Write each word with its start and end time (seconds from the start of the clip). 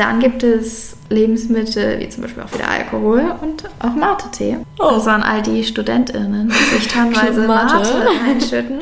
Dann 0.00 0.18
gibt 0.18 0.42
es 0.42 0.96
Lebensmittel 1.10 2.00
wie 2.00 2.08
zum 2.08 2.22
Beispiel 2.22 2.42
auch 2.42 2.54
wieder 2.54 2.70
Alkohol 2.70 3.34
und 3.42 3.64
auch 3.80 3.94
Mate-Tee. 3.94 4.56
Oh. 4.78 4.92
Das 4.92 5.04
waren 5.04 5.22
all 5.22 5.42
die 5.42 5.62
StudentInnen, 5.62 6.48
die 6.48 6.74
sich 6.74 6.88
teilweise 6.88 7.42
Mate. 7.42 7.74
Mate 7.74 8.08
einschütten. 8.26 8.80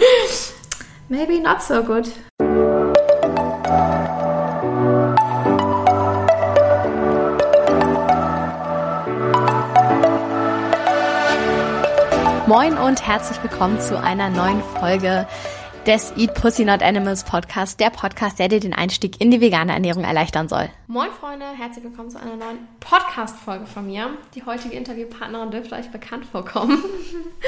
Maybe 1.08 1.40
not 1.40 1.60
so 1.60 1.82
good. 1.82 2.08
Moin 12.46 12.78
und 12.78 13.04
herzlich 13.04 13.42
willkommen 13.42 13.80
zu 13.80 14.00
einer 14.00 14.30
neuen 14.30 14.62
Folge 14.78 15.26
des 15.88 16.12
Eat 16.18 16.34
Pussy 16.34 16.66
Not 16.66 16.82
Animals 16.82 17.24
Podcast, 17.24 17.80
der 17.80 17.88
Podcast, 17.88 18.38
der 18.38 18.48
dir 18.48 18.60
den 18.60 18.74
Einstieg 18.74 19.22
in 19.22 19.30
die 19.30 19.40
vegane 19.40 19.72
Ernährung 19.72 20.04
erleichtern 20.04 20.46
soll. 20.46 20.68
Moin 20.86 21.08
Freunde, 21.18 21.46
herzlich 21.56 21.82
willkommen 21.82 22.10
zu 22.10 22.20
einer 22.20 22.36
neuen 22.36 22.58
Podcast-Folge 22.78 23.64
von 23.64 23.86
mir. 23.86 24.10
Die 24.34 24.44
heutige 24.44 24.76
Interviewpartnerin 24.76 25.50
dürfte 25.50 25.76
euch 25.76 25.90
bekannt 25.90 26.26
vorkommen. 26.26 26.84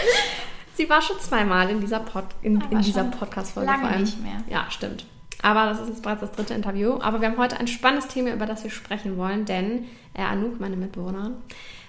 Sie 0.75 0.89
war 0.89 1.03
schon 1.03 1.21
zweimal 1.21 1.69
in 1.69 1.83
dieser, 1.83 2.01
Pod 2.01 2.25
in, 2.41 2.63
in 2.71 2.81
dieser 2.81 3.05
Podcast-Folge. 3.05 3.71
Lange 3.71 3.99
nicht 3.99 4.23
mehr. 4.23 4.43
Ja, 4.49 4.71
stimmt. 4.71 5.05
Aber 5.43 5.67
das 5.67 5.83
ist 5.83 5.89
jetzt 5.89 6.03
bereits 6.03 6.23
das 6.23 6.33
dritte 6.33 6.55
Interview. 6.55 6.99
Aber 7.03 7.21
wir 7.21 7.29
haben 7.29 7.37
heute 7.37 7.61
ein 7.61 7.69
spannendes 7.69 8.09
Thema, 8.09 8.33
über 8.33 8.47
das 8.47 8.65
wir 8.65 8.71
sprechen 8.71 9.19
wollen, 9.19 9.45
denn 9.45 9.85
äh, 10.15 10.23
Anouk, 10.23 10.59
meine 10.61 10.77
Mitbewohnerin, 10.77 11.35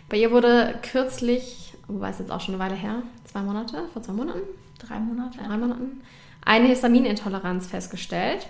bei 0.09 0.18
ihr 0.18 0.31
wurde 0.31 0.77
kürzlich, 0.81 1.76
wobei 1.88 2.09
es 2.09 2.20
jetzt 2.20 2.29
auch 2.29 2.41
schon 2.41 2.55
eine 2.55 2.63
Weile 2.65 2.76
her, 2.76 3.04
zwei 3.23 3.41
Monate, 3.41 3.84
vor 3.93 4.02
zwei 4.02 4.12
Monaten? 4.12 4.41
Drei 4.79 4.99
Monate. 4.99 5.38
Drei 5.38 5.57
Monaten, 5.57 6.02
eine 6.45 6.68
Histaminintoleranz 6.68 7.68
festgestellt. 7.68 8.48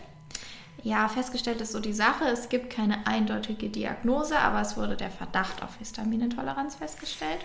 Ja, 0.83 1.07
festgestellt 1.07 1.61
ist 1.61 1.73
so 1.73 1.79
die 1.79 1.93
Sache. 1.93 2.25
Es 2.25 2.49
gibt 2.49 2.71
keine 2.71 3.05
eindeutige 3.05 3.69
Diagnose, 3.69 4.37
aber 4.39 4.61
es 4.61 4.77
wurde 4.77 4.95
der 4.95 5.11
Verdacht 5.11 5.61
auf 5.61 5.77
Histaminintoleranz 5.77 6.75
festgestellt. 6.75 7.39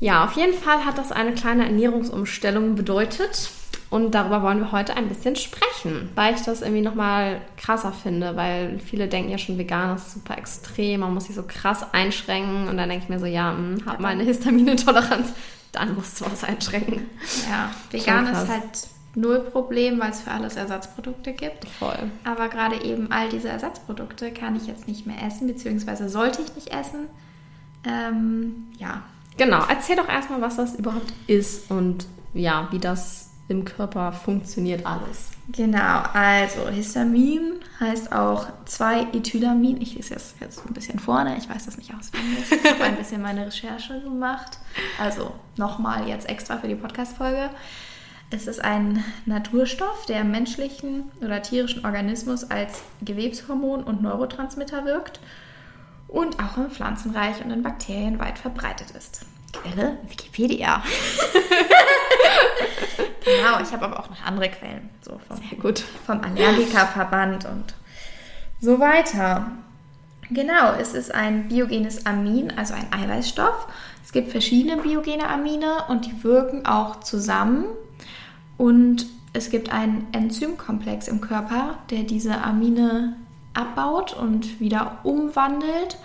Ja, 0.00 0.24
auf 0.24 0.32
jeden 0.32 0.54
Fall 0.54 0.84
hat 0.84 0.98
das 0.98 1.12
eine 1.12 1.34
kleine 1.34 1.66
Ernährungsumstellung 1.66 2.74
bedeutet. 2.74 3.50
Und 3.90 4.12
darüber 4.12 4.42
wollen 4.42 4.60
wir 4.60 4.72
heute 4.72 4.96
ein 4.96 5.08
bisschen 5.08 5.34
sprechen, 5.34 6.10
weil 6.14 6.34
ich 6.34 6.42
das 6.42 6.62
irgendwie 6.62 6.82
nochmal 6.82 7.40
krasser 7.56 7.92
finde, 7.92 8.36
weil 8.36 8.78
viele 8.78 9.08
denken 9.08 9.30
ja 9.30 9.38
schon, 9.38 9.58
vegan 9.58 9.96
ist 9.96 10.12
super 10.12 10.38
extrem, 10.38 11.00
man 11.00 11.12
muss 11.12 11.24
sich 11.24 11.34
so 11.34 11.42
krass 11.42 11.84
einschränken. 11.92 12.68
Und 12.68 12.76
dann 12.76 12.88
denke 12.88 13.04
ich 13.04 13.10
mir 13.10 13.18
so, 13.18 13.26
ja, 13.26 13.50
hm, 13.50 13.82
hab 13.86 14.00
mal 14.00 14.08
eine 14.08 14.22
Histaminintoleranz, 14.22 15.32
dann 15.72 15.94
musst 15.94 16.20
du 16.20 16.26
was 16.26 16.44
einschränken. 16.44 17.06
Ja, 17.48 17.70
vegan 17.90 18.26
ist 18.28 18.48
halt 18.48 18.88
null 19.14 19.40
Problem, 19.40 19.98
weil 20.00 20.10
es 20.10 20.22
für 20.22 20.30
alles 20.30 20.56
Ersatzprodukte 20.56 21.32
gibt. 21.32 21.66
Voll. 21.68 22.10
Aber 22.24 22.48
gerade 22.48 22.82
eben 22.84 23.10
all 23.10 23.28
diese 23.28 23.48
Ersatzprodukte 23.48 24.32
kann 24.32 24.56
ich 24.56 24.66
jetzt 24.66 24.86
nicht 24.86 25.06
mehr 25.06 25.22
essen, 25.26 25.46
beziehungsweise 25.46 26.08
sollte 26.08 26.42
ich 26.42 26.54
nicht 26.54 26.72
essen. 26.72 27.06
Ähm, 27.84 28.66
ja. 28.78 29.02
Genau, 29.36 29.64
erzähl 29.68 29.96
doch 29.96 30.08
erstmal, 30.08 30.40
was 30.40 30.56
das 30.56 30.74
überhaupt 30.74 31.12
ist 31.26 31.70
und 31.70 32.06
ja, 32.34 32.68
wie 32.70 32.78
das 32.78 33.30
im 33.48 33.64
Körper 33.64 34.12
funktioniert 34.12 34.86
alles. 34.86 35.30
Genau, 35.48 36.02
also 36.12 36.68
Histamin 36.68 37.54
heißt 37.80 38.12
auch 38.12 38.46
2-Ethylamin. 38.68 39.80
Ich 39.80 39.96
lese 39.96 40.14
jetzt, 40.14 40.36
jetzt 40.40 40.64
ein 40.64 40.72
bisschen 40.72 41.00
vorne, 41.00 41.36
ich 41.36 41.48
weiß 41.48 41.66
das 41.66 41.76
nicht 41.76 41.92
auswendig. 41.92 42.44
Ich 42.52 42.70
habe 42.70 42.84
ein 42.84 42.96
bisschen 42.96 43.20
meine 43.22 43.46
Recherche 43.46 44.00
gemacht. 44.00 44.58
Also 45.00 45.32
nochmal 45.56 46.06
jetzt 46.06 46.28
extra 46.28 46.58
für 46.58 46.68
die 46.68 46.76
Podcast-Folge. 46.76 47.50
Es 48.32 48.46
ist 48.46 48.64
ein 48.64 49.02
Naturstoff, 49.26 50.06
der 50.06 50.20
im 50.20 50.30
menschlichen 50.30 51.10
oder 51.20 51.42
tierischen 51.42 51.84
Organismus 51.84 52.48
als 52.48 52.82
Gewebshormon 53.02 53.82
und 53.82 54.02
Neurotransmitter 54.02 54.84
wirkt 54.84 55.18
und 56.06 56.38
auch 56.38 56.56
im 56.56 56.70
Pflanzenreich 56.70 57.44
und 57.44 57.50
in 57.50 57.64
Bakterien 57.64 58.20
weit 58.20 58.38
verbreitet 58.38 58.92
ist. 58.92 59.26
Quelle? 59.52 59.98
Wikipedia. 60.08 60.80
genau, 63.24 63.60
ich 63.60 63.72
habe 63.72 63.86
aber 63.86 63.98
auch 63.98 64.08
noch 64.08 64.24
andere 64.24 64.48
Quellen. 64.48 64.90
So 65.02 65.20
vom, 65.26 65.36
Sehr 65.36 65.58
gut. 65.58 65.80
Vom 66.06 66.20
Allergikerverband 66.20 67.46
und 67.46 67.74
so 68.60 68.78
weiter. 68.78 69.50
Genau, 70.30 70.74
es 70.74 70.94
ist 70.94 71.12
ein 71.12 71.48
biogenes 71.48 72.06
Amin, 72.06 72.56
also 72.56 72.74
ein 72.74 72.92
Eiweißstoff. 72.92 73.66
Es 74.04 74.12
gibt 74.12 74.30
verschiedene 74.30 74.80
biogene 74.80 75.28
Amine 75.28 75.86
und 75.88 76.06
die 76.06 76.22
wirken 76.22 76.64
auch 76.64 77.00
zusammen 77.00 77.64
und 78.60 79.06
es 79.32 79.48
gibt 79.48 79.72
einen 79.72 80.06
Enzymkomplex 80.12 81.08
im 81.08 81.22
Körper, 81.22 81.78
der 81.88 82.02
diese 82.02 82.42
Amine 82.42 83.16
abbaut 83.54 84.12
und 84.12 84.60
wieder 84.60 84.98
umwandelt. 85.02 85.96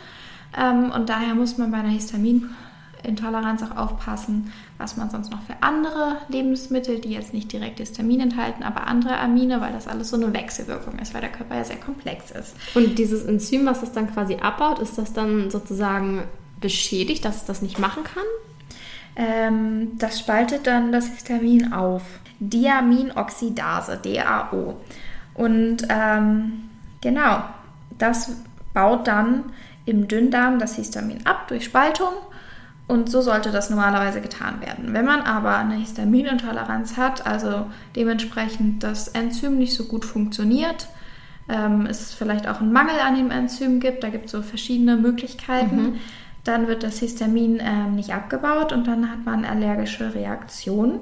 Ähm, 0.57 0.89
und 0.89 1.09
daher 1.09 1.35
muss 1.35 1.57
man 1.57 1.71
bei 1.71 1.79
einer 1.79 1.89
Histaminintoleranz 1.89 3.61
auch 3.63 3.75
aufpassen, 3.75 4.53
was 4.77 4.95
man 4.95 5.09
sonst 5.09 5.31
noch 5.31 5.41
für 5.41 5.55
andere 5.59 6.15
Lebensmittel, 6.29 7.01
die 7.01 7.09
jetzt 7.09 7.33
nicht 7.33 7.51
direkt 7.51 7.79
Histamin 7.79 8.21
enthalten, 8.21 8.63
aber 8.63 8.87
andere 8.87 9.19
Amine, 9.19 9.59
weil 9.59 9.73
das 9.73 9.89
alles 9.89 10.11
so 10.11 10.15
eine 10.15 10.33
Wechselwirkung 10.33 10.97
ist, 10.99 11.13
weil 11.13 11.19
der 11.19 11.33
Körper 11.33 11.57
ja 11.57 11.65
sehr 11.65 11.75
komplex 11.75 12.31
ist. 12.31 12.55
Und 12.73 12.97
dieses 12.97 13.25
Enzym, 13.25 13.65
was 13.65 13.81
das 13.81 13.91
dann 13.91 14.09
quasi 14.13 14.35
abbaut, 14.35 14.79
ist 14.79 14.97
das 14.97 15.11
dann 15.11 15.51
sozusagen 15.51 16.23
beschädigt, 16.61 17.25
dass 17.25 17.35
es 17.35 17.43
das 17.43 17.61
nicht 17.61 17.79
machen 17.79 18.05
kann? 18.05 18.23
Ähm, 19.17 19.97
das 19.97 20.21
spaltet 20.21 20.67
dann 20.67 20.93
das 20.93 21.07
Histamin 21.07 21.73
auf. 21.73 22.03
Diaminoxidase, 22.39 23.99
DAO. 24.03 24.77
Und 25.33 25.87
ähm, 25.89 26.69
genau, 27.01 27.43
das 27.97 28.35
baut 28.73 29.07
dann 29.07 29.45
im 29.85 30.07
Dünndarm 30.07 30.59
das 30.59 30.75
Histamin 30.75 31.25
ab 31.25 31.47
durch 31.47 31.65
Spaltung 31.65 32.13
und 32.87 33.09
so 33.09 33.21
sollte 33.21 33.51
das 33.51 33.69
normalerweise 33.69 34.21
getan 34.21 34.61
werden. 34.61 34.93
Wenn 34.93 35.05
man 35.05 35.21
aber 35.21 35.57
eine 35.57 35.75
Histaminintoleranz 35.75 36.97
hat, 36.97 37.25
also 37.25 37.65
dementsprechend 37.95 38.83
das 38.83 39.07
Enzym 39.07 39.57
nicht 39.57 39.73
so 39.73 39.85
gut 39.85 40.05
funktioniert, 40.05 40.87
ähm, 41.49 41.87
es 41.87 42.13
vielleicht 42.13 42.47
auch 42.47 42.61
einen 42.61 42.73
Mangel 42.73 42.99
an 42.99 43.15
dem 43.15 43.31
Enzym 43.31 43.79
gibt, 43.79 44.03
da 44.03 44.09
gibt 44.09 44.25
es 44.25 44.31
so 44.31 44.41
verschiedene 44.43 44.97
Möglichkeiten, 44.97 45.81
mhm. 45.81 45.95
dann 46.43 46.67
wird 46.67 46.83
das 46.83 46.99
Histamin 46.99 47.59
ähm, 47.59 47.95
nicht 47.95 48.13
abgebaut 48.13 48.71
und 48.71 48.85
dann 48.85 49.09
hat 49.09 49.25
man 49.25 49.45
allergische 49.45 50.13
Reaktionen. 50.13 50.99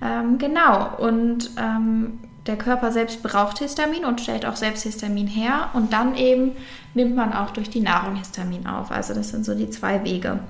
Ähm, 0.00 0.38
genau, 0.38 0.96
und 0.98 1.50
ähm, 1.56 2.20
der 2.46 2.56
Körper 2.56 2.92
selbst 2.92 3.22
braucht 3.22 3.58
Histamin 3.58 4.04
und 4.04 4.20
stellt 4.20 4.46
auch 4.46 4.56
selbst 4.56 4.82
Histamin 4.82 5.26
her 5.26 5.70
und 5.74 5.92
dann 5.92 6.16
eben 6.16 6.52
nimmt 6.94 7.14
man 7.14 7.32
auch 7.32 7.50
durch 7.50 7.68
die 7.68 7.80
Nahrung 7.80 8.16
Histamin 8.16 8.66
auf. 8.66 8.90
Also 8.90 9.12
das 9.14 9.28
sind 9.30 9.44
so 9.44 9.54
die 9.54 9.70
zwei 9.70 10.02
Wege. 10.04 10.40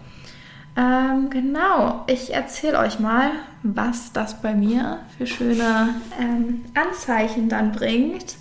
Ähm, 0.77 1.29
genau, 1.29 2.05
ich 2.07 2.33
erzähle 2.33 2.79
euch 2.79 3.01
mal, 3.01 3.31
was 3.65 4.13
das 4.13 4.41
bei 4.41 4.55
mir 4.55 5.01
für 5.17 5.27
schöne 5.27 5.89
ähm, 6.21 6.65
Anzeichen 6.75 7.49
dann 7.49 7.73
bringt. 7.73 8.37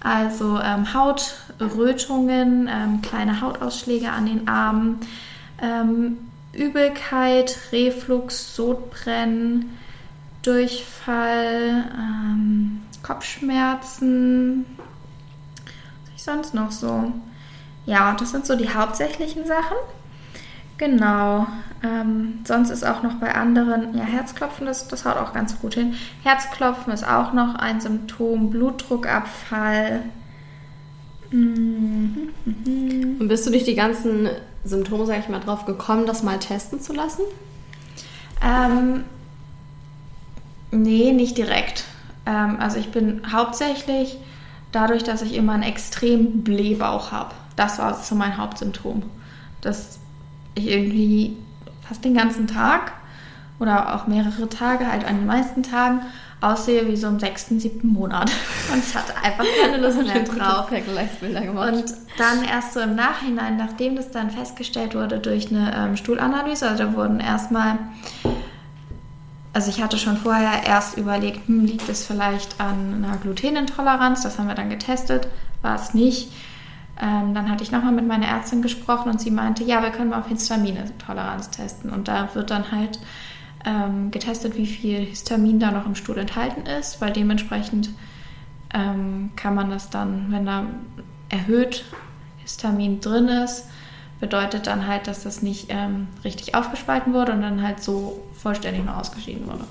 Also 0.00 0.60
ähm, 0.60 0.94
Hautrötungen, 0.94 2.68
ähm, 2.72 3.02
kleine 3.02 3.40
Hautausschläge 3.40 4.10
an 4.10 4.26
den 4.26 4.46
Armen, 4.46 5.00
ähm, 5.60 6.18
Übelkeit, 6.52 7.58
Reflux, 7.72 8.54
Sodbrennen, 8.54 9.76
Durchfall, 10.42 11.84
ähm, 11.96 12.82
Kopfschmerzen. 13.02 14.66
Was 16.04 16.14
ich 16.16 16.22
sonst 16.22 16.54
noch 16.54 16.72
so? 16.72 17.12
Ja, 17.86 18.14
das 18.18 18.30
sind 18.30 18.46
so 18.46 18.56
die 18.56 18.72
hauptsächlichen 18.72 19.46
Sachen. 19.46 19.76
Genau. 20.78 21.46
Ähm, 21.84 22.40
sonst 22.44 22.70
ist 22.70 22.84
auch 22.84 23.02
noch 23.02 23.14
bei 23.14 23.34
anderen, 23.34 23.96
ja, 23.96 24.04
Herzklopfen, 24.04 24.66
das, 24.66 24.88
das 24.88 25.04
haut 25.04 25.16
auch 25.16 25.32
ganz 25.32 25.60
gut 25.60 25.74
hin. 25.74 25.94
Herzklopfen 26.22 26.92
ist 26.92 27.06
auch 27.06 27.32
noch 27.32 27.54
ein 27.56 27.80
Symptom, 27.80 28.50
Blutdruckabfall. 28.50 30.00
Mhm. 31.30 32.30
Und 33.20 33.28
bist 33.28 33.46
du 33.46 33.50
durch 33.50 33.64
die 33.64 33.74
ganzen 33.74 34.28
Symptome, 34.64 35.06
sag 35.06 35.20
ich 35.20 35.28
mal, 35.28 35.40
drauf 35.40 35.66
gekommen, 35.66 36.06
das 36.06 36.22
mal 36.22 36.38
testen 36.38 36.80
zu 36.80 36.92
lassen? 36.92 37.22
Ähm, 38.44 39.04
Nee, 40.72 41.12
nicht 41.12 41.38
direkt. 41.38 41.84
Ähm, 42.26 42.56
also 42.58 42.78
ich 42.78 42.90
bin 42.90 43.22
hauptsächlich 43.30 44.18
dadurch, 44.72 45.04
dass 45.04 45.22
ich 45.22 45.34
immer 45.34 45.52
einen 45.52 45.62
extrem 45.62 46.42
Blähbauch 46.42 47.12
habe. 47.12 47.34
Das 47.54 47.78
war 47.78 47.94
so 47.94 48.14
mein 48.14 48.38
Hauptsymptom. 48.38 49.02
Dass 49.60 49.98
ich 50.54 50.68
irgendwie 50.68 51.36
fast 51.86 52.04
den 52.04 52.14
ganzen 52.14 52.46
Tag 52.46 52.92
oder 53.60 53.94
auch 53.94 54.06
mehrere 54.06 54.48
Tage, 54.48 54.90
halt 54.90 55.04
an 55.04 55.16
den 55.18 55.26
meisten 55.26 55.62
Tagen, 55.62 56.00
aussehe 56.40 56.88
wie 56.88 56.96
so 56.96 57.06
im 57.06 57.20
sechsten, 57.20 57.60
siebten 57.60 57.88
Monat. 57.88 58.30
Und 58.72 58.82
ich 58.84 58.94
hatte 58.94 59.14
einfach 59.22 59.44
keine 59.62 59.76
Lust 59.76 60.02
mehr 60.02 60.24
drauf. 60.24 60.70
Und 60.70 61.84
dann 62.18 62.44
erst 62.44 62.72
so 62.72 62.80
im 62.80 62.96
Nachhinein, 62.96 63.56
nachdem 63.56 63.94
das 63.94 64.10
dann 64.10 64.30
festgestellt 64.30 64.94
wurde 64.94 65.18
durch 65.18 65.50
eine 65.50 65.72
ähm, 65.76 65.96
Stuhlanalyse, 65.96 66.68
also 66.68 66.84
da 66.84 66.94
wurden 66.94 67.20
erstmal 67.20 67.78
also 69.52 69.70
ich 69.70 69.82
hatte 69.82 69.98
schon 69.98 70.16
vorher 70.16 70.66
erst 70.66 70.96
überlegt, 70.96 71.46
hm, 71.46 71.64
liegt 71.64 71.88
es 71.88 72.06
vielleicht 72.06 72.60
an 72.60 73.04
einer 73.04 73.16
Glutenintoleranz? 73.18 74.22
Das 74.22 74.38
haben 74.38 74.48
wir 74.48 74.54
dann 74.54 74.70
getestet, 74.70 75.28
war 75.60 75.76
es 75.76 75.94
nicht. 75.94 76.32
Ähm, 77.00 77.34
dann 77.34 77.50
hatte 77.50 77.62
ich 77.62 77.70
nochmal 77.70 77.92
mit 77.92 78.06
meiner 78.06 78.26
Ärztin 78.26 78.62
gesprochen 78.62 79.10
und 79.10 79.20
sie 79.20 79.30
meinte, 79.30 79.64
ja, 79.64 79.82
wir 79.82 79.90
können 79.90 80.10
mal 80.10 80.20
auf 80.20 80.28
Histaminintoleranz 80.28 81.50
testen. 81.50 81.90
Und 81.90 82.08
da 82.08 82.34
wird 82.34 82.50
dann 82.50 82.70
halt 82.70 82.98
ähm, 83.64 84.10
getestet, 84.10 84.56
wie 84.56 84.66
viel 84.66 85.00
Histamin 85.00 85.60
da 85.60 85.70
noch 85.70 85.86
im 85.86 85.94
Stuhl 85.94 86.18
enthalten 86.18 86.66
ist, 86.66 87.00
weil 87.00 87.12
dementsprechend 87.12 87.90
ähm, 88.72 89.30
kann 89.36 89.54
man 89.54 89.70
das 89.70 89.90
dann, 89.90 90.26
wenn 90.30 90.46
da 90.46 90.66
erhöht 91.28 91.84
Histamin 92.38 93.00
drin 93.00 93.28
ist, 93.28 93.66
bedeutet 94.22 94.68
dann 94.68 94.86
halt, 94.86 95.08
dass 95.08 95.24
das 95.24 95.42
nicht 95.42 95.66
ähm, 95.70 96.06
richtig 96.22 96.54
aufgespalten 96.54 97.12
wurde 97.12 97.32
und 97.32 97.42
dann 97.42 97.60
halt 97.60 97.82
so 97.82 98.22
vollständig 98.40 98.84
nur 98.84 98.96
ausgeschieden 98.96 99.48
wurde. 99.48 99.64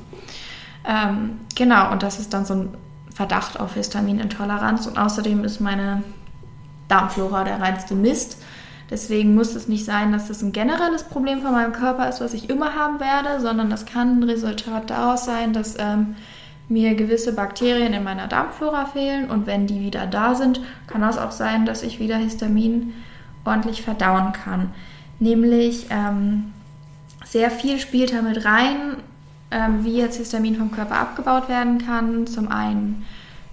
Ähm, 0.86 1.40
genau, 1.56 1.90
und 1.90 2.04
das 2.04 2.20
ist 2.20 2.34
dann 2.34 2.44
so 2.46 2.56
ein 2.56 2.70
Verdacht 3.14 3.62
auf 3.62 3.76
Histaminintoleranz 3.76 4.88
und 4.88 4.98
außerdem 4.98 5.46
ist 5.46 5.62
meine 5.62 6.04
Darmflora 6.90 7.46
der 7.46 7.62
reinste 7.62 7.96
Mist. 7.96 8.44
Deswegen 8.90 9.36
muss 9.36 9.56
es 9.56 9.70
nicht 9.70 9.86
sein, 9.86 10.12
dass 10.12 10.28
das 10.28 10.42
ein 10.42 10.52
generelles 10.52 11.06
Problem 11.06 11.42
von 11.42 11.54
meinem 11.54 11.72
Körper 11.72 12.10
ist, 12.10 12.20
was 12.20 12.34
ich 12.34 12.50
immer 12.50 12.76
haben 12.76 13.00
werde, 13.00 13.40
sondern 13.40 13.70
das 13.70 13.86
kann 13.86 14.20
ein 14.20 14.24
Resultat 14.24 14.90
daraus 14.90 15.24
sein, 15.24 15.54
dass 15.54 15.80
ähm, 15.80 16.18
mir 16.68 16.96
gewisse 16.96 17.32
Bakterien 17.32 17.94
in 17.94 18.04
meiner 18.04 18.28
Darmflora 18.28 18.84
fehlen 18.84 19.30
und 19.30 19.48
wenn 19.48 19.66
die 19.66 19.80
wieder 19.80 20.08
da 20.08 20.36
sind, 20.36 20.60
kann 20.88 21.00
das 21.00 21.18
auch 21.18 21.32
sein, 21.32 21.66
dass 21.66 21.84
ich 21.84 22.02
wieder 22.02 22.18
Histamin 22.18 22.92
ordentlich 23.46 23.82
verdauen 23.82 24.34
kann. 24.34 24.72
Nämlich 25.20 25.88
ähm, 25.90 26.54
sehr 27.26 27.52
viel 27.52 27.80
spielt 27.80 28.14
damit 28.14 28.46
rein, 28.46 28.98
ähm, 29.52 29.84
wie 29.86 29.98
jetzt 29.98 30.18
Histamin 30.18 30.56
vom 30.56 30.72
Körper 30.72 30.98
abgebaut 30.98 31.50
werden 31.50 31.78
kann. 31.78 32.28
Zum 32.28 32.48
einen 32.48 33.06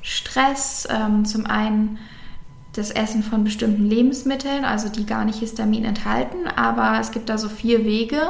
Stress, 0.03 0.89
ähm, 0.91 1.25
zum 1.25 1.47
einen 1.47 1.99
das 2.73 2.91
Essen 2.91 3.23
von 3.23 3.45
bestimmten 3.45 3.89
Lebensmitteln, 3.89 4.65
also 4.65 4.89
die 4.89 5.05
gar 5.05 5.25
nicht 5.25 5.41
Histamin 5.41 5.85
enthalten, 5.85 6.47
aber 6.55 6.99
es 7.01 7.11
gibt 7.11 7.29
da 7.29 7.37
so 7.37 7.49
vier 7.49 7.85
Wege. 7.85 8.21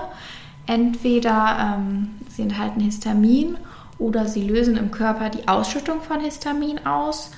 Entweder 0.67 1.77
ähm, 1.79 2.11
sie 2.29 2.43
enthalten 2.43 2.81
Histamin 2.81 3.57
oder 3.99 4.27
sie 4.27 4.43
lösen 4.43 4.77
im 4.77 4.91
Körper 4.91 5.29
die 5.29 5.49
Ausschüttung 5.49 6.01
von 6.03 6.21
Histamin 6.21 6.87
aus 6.87 7.31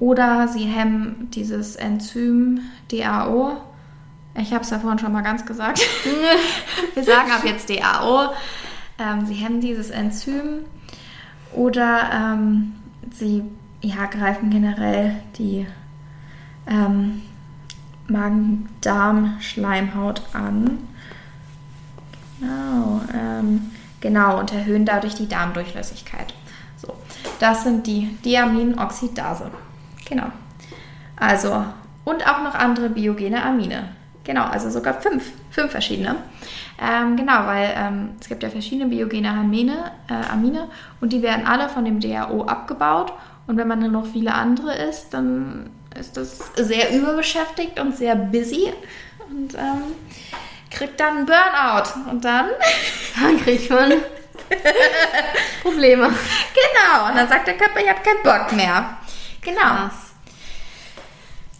oder 0.00 0.48
sie 0.48 0.64
hemmen 0.64 1.28
dieses 1.32 1.76
Enzym 1.76 2.62
DAO. 2.90 3.58
Ich 4.34 4.52
habe 4.52 4.64
es 4.64 4.70
ja 4.70 4.80
vorhin 4.80 4.98
schon 4.98 5.12
mal 5.12 5.22
ganz 5.22 5.46
gesagt. 5.46 5.80
Wir 6.94 7.04
sagen 7.04 7.30
ab 7.30 7.42
jetzt 7.44 7.70
DAO. 7.70 8.30
Ähm, 8.98 9.26
sie 9.26 9.34
hemmen 9.34 9.60
dieses 9.60 9.90
Enzym 9.90 10.64
oder 11.52 12.10
ähm, 12.12 12.72
sie 13.12 13.44
ja, 13.82 14.06
greifen 14.06 14.50
generell 14.50 15.22
die 15.36 15.68
ähm, 16.66 17.22
Magen-Darm-Schleimhaut 18.08 20.22
an. 20.32 20.78
Genau, 22.40 23.02
ähm, 23.14 23.70
genau, 24.00 24.40
und 24.40 24.52
erhöhen 24.52 24.84
dadurch 24.86 25.14
die 25.14 25.28
Darmdurchlässigkeit. 25.28 26.34
So, 26.76 26.94
das 27.38 27.62
sind 27.64 27.86
die 27.86 28.16
Diaminoxidase. 28.24 29.50
Genau. 30.10 30.26
Also, 31.16 31.64
und 32.04 32.28
auch 32.28 32.42
noch 32.42 32.54
andere 32.54 32.90
biogene 32.90 33.42
Amine. 33.42 33.88
Genau, 34.24 34.44
also 34.44 34.68
sogar 34.68 35.00
fünf, 35.00 35.30
fünf 35.50 35.70
verschiedene. 35.70 36.16
Ähm, 36.80 37.16
genau, 37.16 37.46
weil 37.46 37.72
ähm, 37.76 38.10
es 38.20 38.28
gibt 38.28 38.42
ja 38.42 38.50
verschiedene 38.50 38.90
biogene 38.90 39.30
Amine, 39.30 39.92
äh, 40.08 40.32
Amine 40.32 40.68
und 41.00 41.12
die 41.12 41.22
werden 41.22 41.46
alle 41.46 41.68
von 41.68 41.84
dem 41.84 42.00
DAO 42.00 42.44
abgebaut. 42.44 43.12
Und 43.46 43.56
wenn 43.56 43.68
man 43.68 43.80
dann 43.80 43.92
noch 43.92 44.06
viele 44.06 44.34
andere 44.34 44.74
isst, 44.76 45.14
dann 45.14 45.70
ist 45.98 46.16
das 46.16 46.52
sehr 46.56 46.94
überbeschäftigt 46.94 47.80
und 47.80 47.96
sehr 47.96 48.14
busy 48.14 48.72
und 49.28 49.54
ähm, 49.54 49.82
kriegt 50.70 51.00
dann 51.00 51.26
Burnout. 51.26 52.10
Und 52.10 52.24
dann, 52.24 52.46
dann 53.20 53.38
kriegt 53.38 53.70
man 53.70 53.92
Probleme. 55.62 56.06
Genau, 56.06 57.08
und 57.08 57.16
dann 57.16 57.28
sagt 57.28 57.46
der 57.46 57.56
Körper, 57.56 57.80
ich 57.80 57.88
habe 57.88 58.00
keinen 58.02 58.22
Bock 58.22 58.52
mehr. 58.52 58.99
Genau. 59.42 59.60
Krass. 59.60 60.12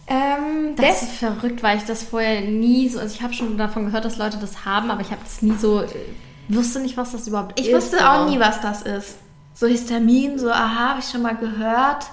Ähm, 0.07 0.75
das, 0.75 1.03
ist 1.03 1.13
verrückt, 1.13 1.63
weil 1.63 1.77
ich 1.77 1.85
das 1.85 2.03
vorher 2.03 2.41
nie 2.41 2.89
so, 2.89 2.99
also 2.99 3.15
ich 3.15 3.21
habe 3.21 3.33
schon 3.33 3.57
davon 3.57 3.85
gehört, 3.85 4.03
dass 4.03 4.17
Leute 4.17 4.37
das 4.37 4.65
haben, 4.65 4.91
aber 4.91 5.01
ich 5.01 5.11
habe 5.11 5.21
das 5.23 5.41
nie 5.41 5.55
so, 5.55 5.85
wusste 6.49 6.79
nicht, 6.81 6.97
was 6.97 7.13
das 7.13 7.27
überhaupt 7.27 7.57
ich 7.59 7.67
ist. 7.67 7.71
Ich 7.71 7.75
wusste 7.75 8.09
auch 8.09 8.27
nie, 8.27 8.39
was 8.39 8.59
das 8.59 8.81
ist. 8.81 9.17
So 9.53 9.67
Histamin, 9.67 10.37
so, 10.37 10.51
aha, 10.51 10.89
habe 10.89 10.99
ich 10.99 11.05
schon 11.09 11.21
mal 11.21 11.35
gehört. 11.35 12.07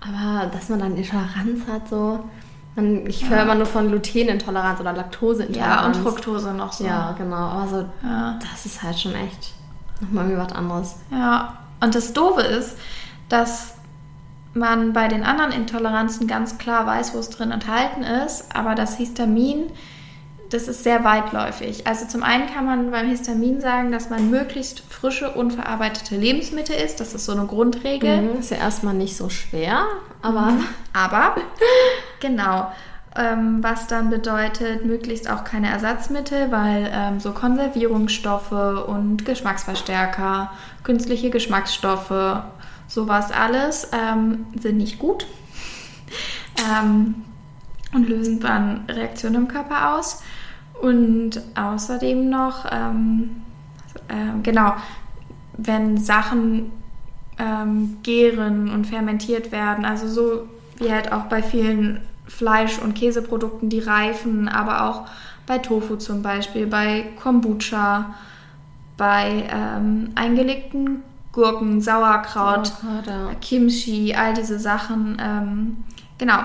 Aber 0.00 0.46
dass 0.46 0.68
man 0.68 0.78
dann 0.78 0.96
Intoleranz 0.96 1.66
hat, 1.68 1.88
so. 1.88 2.20
Man, 2.76 3.06
ich 3.06 3.22
ja. 3.22 3.28
höre 3.28 3.42
immer 3.42 3.54
nur 3.54 3.66
von 3.66 3.88
Glutenintoleranz 3.88 4.80
oder 4.80 4.92
Laktoseintoleranz. 4.92 5.80
Ja, 5.80 5.86
und 5.86 5.96
Fructose 5.96 6.52
noch 6.52 6.72
so. 6.72 6.84
Ja, 6.84 7.12
genau. 7.18 7.36
Aber 7.36 7.68
so, 7.68 7.84
ja. 8.02 8.38
das 8.40 8.66
ist 8.66 8.82
halt 8.82 8.98
schon 8.98 9.14
echt 9.14 9.54
nochmal 10.00 10.24
irgendwie 10.24 10.42
was 10.42 10.52
anderes. 10.52 10.96
Ja, 11.10 11.58
und 11.80 11.94
das 11.94 12.12
Doofe 12.12 12.42
ist, 12.42 12.76
dass 13.28 13.74
man 14.54 14.92
bei 14.92 15.08
den 15.08 15.24
anderen 15.24 15.52
Intoleranzen 15.52 16.26
ganz 16.26 16.58
klar 16.58 16.86
weiß, 16.86 17.14
wo 17.14 17.18
es 17.18 17.30
drin 17.30 17.50
enthalten 17.50 18.02
ist, 18.02 18.54
aber 18.54 18.74
das 18.74 18.96
Histamin 18.96 19.70
das 20.54 20.68
ist 20.68 20.84
sehr 20.84 21.04
weitläufig. 21.04 21.86
Also 21.86 22.06
zum 22.06 22.22
einen 22.22 22.46
kann 22.46 22.64
man 22.64 22.90
beim 22.90 23.08
Histamin 23.08 23.60
sagen, 23.60 23.90
dass 23.90 24.08
man 24.08 24.30
möglichst 24.30 24.80
frische, 24.88 25.32
unverarbeitete 25.32 26.16
Lebensmittel 26.16 26.76
isst. 26.76 27.00
Das 27.00 27.12
ist 27.12 27.24
so 27.24 27.32
eine 27.32 27.46
Grundregel. 27.46 28.22
Mhm, 28.22 28.40
ist 28.40 28.50
ja 28.50 28.58
erstmal 28.58 28.94
nicht 28.94 29.16
so 29.16 29.28
schwer, 29.28 29.84
aber... 30.22 30.52
Mhm. 30.52 30.64
Aber, 30.92 31.34
genau. 32.20 32.70
Ähm, 33.16 33.62
was 33.62 33.86
dann 33.86 34.10
bedeutet, 34.10 34.84
möglichst 34.84 35.30
auch 35.30 35.44
keine 35.44 35.70
Ersatzmittel, 35.70 36.50
weil 36.50 36.90
ähm, 36.92 37.20
so 37.20 37.32
Konservierungsstoffe 37.32 38.52
und 38.52 39.24
Geschmacksverstärker, 39.24 40.52
künstliche 40.82 41.30
Geschmacksstoffe, 41.30 42.42
sowas 42.86 43.30
alles 43.30 43.88
ähm, 43.92 44.46
sind 44.60 44.76
nicht 44.76 44.98
gut 44.98 45.26
ähm, 46.58 47.16
und 47.92 48.08
lösen 48.08 48.40
dann 48.40 48.84
Reaktionen 48.88 49.34
im 49.36 49.48
Körper 49.48 49.96
aus. 49.96 50.22
Und 50.80 51.40
außerdem 51.54 52.28
noch, 52.28 52.66
ähm, 52.70 53.42
äh, 54.08 54.40
genau, 54.42 54.74
wenn 55.56 55.98
Sachen 55.98 56.72
ähm, 57.38 57.98
gären 58.02 58.70
und 58.70 58.86
fermentiert 58.86 59.52
werden, 59.52 59.84
also 59.84 60.08
so 60.08 60.48
wie 60.76 60.92
halt 60.92 61.12
auch 61.12 61.24
bei 61.24 61.42
vielen 61.42 62.00
Fleisch- 62.26 62.78
und 62.78 62.94
Käseprodukten, 62.94 63.68
die 63.68 63.80
reifen, 63.80 64.48
aber 64.48 64.88
auch 64.88 65.06
bei 65.46 65.58
Tofu 65.58 65.96
zum 65.96 66.22
Beispiel, 66.22 66.66
bei 66.66 67.06
Kombucha, 67.22 68.14
bei 68.96 69.48
ähm, 69.50 70.10
eingelegten 70.14 71.02
Gurken, 71.34 71.80
Sauerkraut, 71.80 72.68
Sauerkraut 72.68 73.06
ja. 73.06 73.34
Kimchi, 73.40 74.14
all 74.14 74.34
diese 74.34 74.58
Sachen. 74.58 75.20
Ähm, 75.20 75.84
genau. 76.16 76.38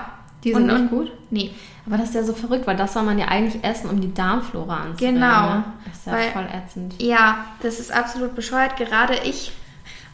Die 0.43 0.53
sind 0.53 0.69
und, 0.69 0.81
nicht 0.81 0.89
gut? 0.89 1.11
Nee. 1.29 1.53
Aber 1.85 1.97
das 1.97 2.09
ist 2.09 2.15
ja 2.15 2.23
so 2.23 2.33
verrückt, 2.33 2.65
weil 2.65 2.75
das 2.75 2.93
soll 2.93 3.03
man 3.03 3.19
ja 3.19 3.27
eigentlich 3.27 3.63
essen, 3.63 3.89
um 3.89 4.01
die 4.01 4.13
Darmflora 4.13 4.77
anzuregen. 4.77 5.15
Genau. 5.15 5.49
Ne? 5.49 5.63
Das 5.85 5.97
ist 5.97 6.07
ja 6.07 6.13
weil, 6.13 6.31
voll 6.31 6.47
ätzend. 6.53 7.01
Ja, 7.01 7.45
das 7.61 7.79
ist 7.79 7.91
absolut 7.91 8.33
bescheuert. 8.35 8.77
Gerade 8.77 9.15
ich, 9.23 9.51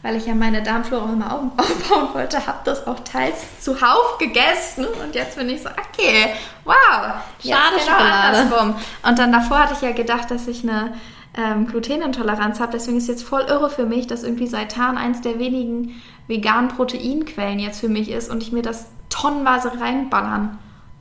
weil 0.02 0.16
ich 0.16 0.26
ja 0.26 0.34
meine 0.34 0.62
Darmflora 0.62 1.10
immer 1.10 1.32
aufbauen 1.56 2.08
wollte, 2.12 2.46
habe 2.46 2.58
das 2.64 2.86
auch 2.86 3.00
teils 3.00 3.60
zuhauf 3.60 4.18
gegessen. 4.18 4.84
Und 4.84 5.14
jetzt 5.14 5.38
bin 5.38 5.48
ich 5.48 5.62
so, 5.62 5.70
okay, 5.70 6.34
wow. 6.64 7.14
Schade, 7.42 7.76
genau 7.82 7.96
andersrum. 7.96 8.74
Und 9.02 9.18
dann 9.18 9.32
davor 9.32 9.60
hatte 9.60 9.74
ich 9.74 9.80
ja 9.80 9.92
gedacht, 9.92 10.30
dass 10.30 10.48
ich 10.48 10.64
eine 10.64 10.92
ähm, 11.36 11.66
Glutenintoleranz 11.66 12.60
habe. 12.60 12.72
Deswegen 12.72 12.96
ist 12.96 13.04
es 13.04 13.08
jetzt 13.08 13.24
voll 13.24 13.42
irre 13.42 13.70
für 13.70 13.86
mich, 13.86 14.06
dass 14.06 14.22
irgendwie 14.22 14.46
Seitan 14.46 14.98
eins 14.98 15.20
der 15.20 15.38
wenigen 15.38 15.94
veganen 16.26 16.68
Proteinquellen 16.68 17.58
jetzt 17.58 17.80
für 17.80 17.88
mich 17.88 18.10
ist 18.10 18.30
und 18.30 18.42
ich 18.42 18.52
mir 18.52 18.62
das 18.62 18.86
tonnenweise 19.08 19.80
reinballern 19.80 20.58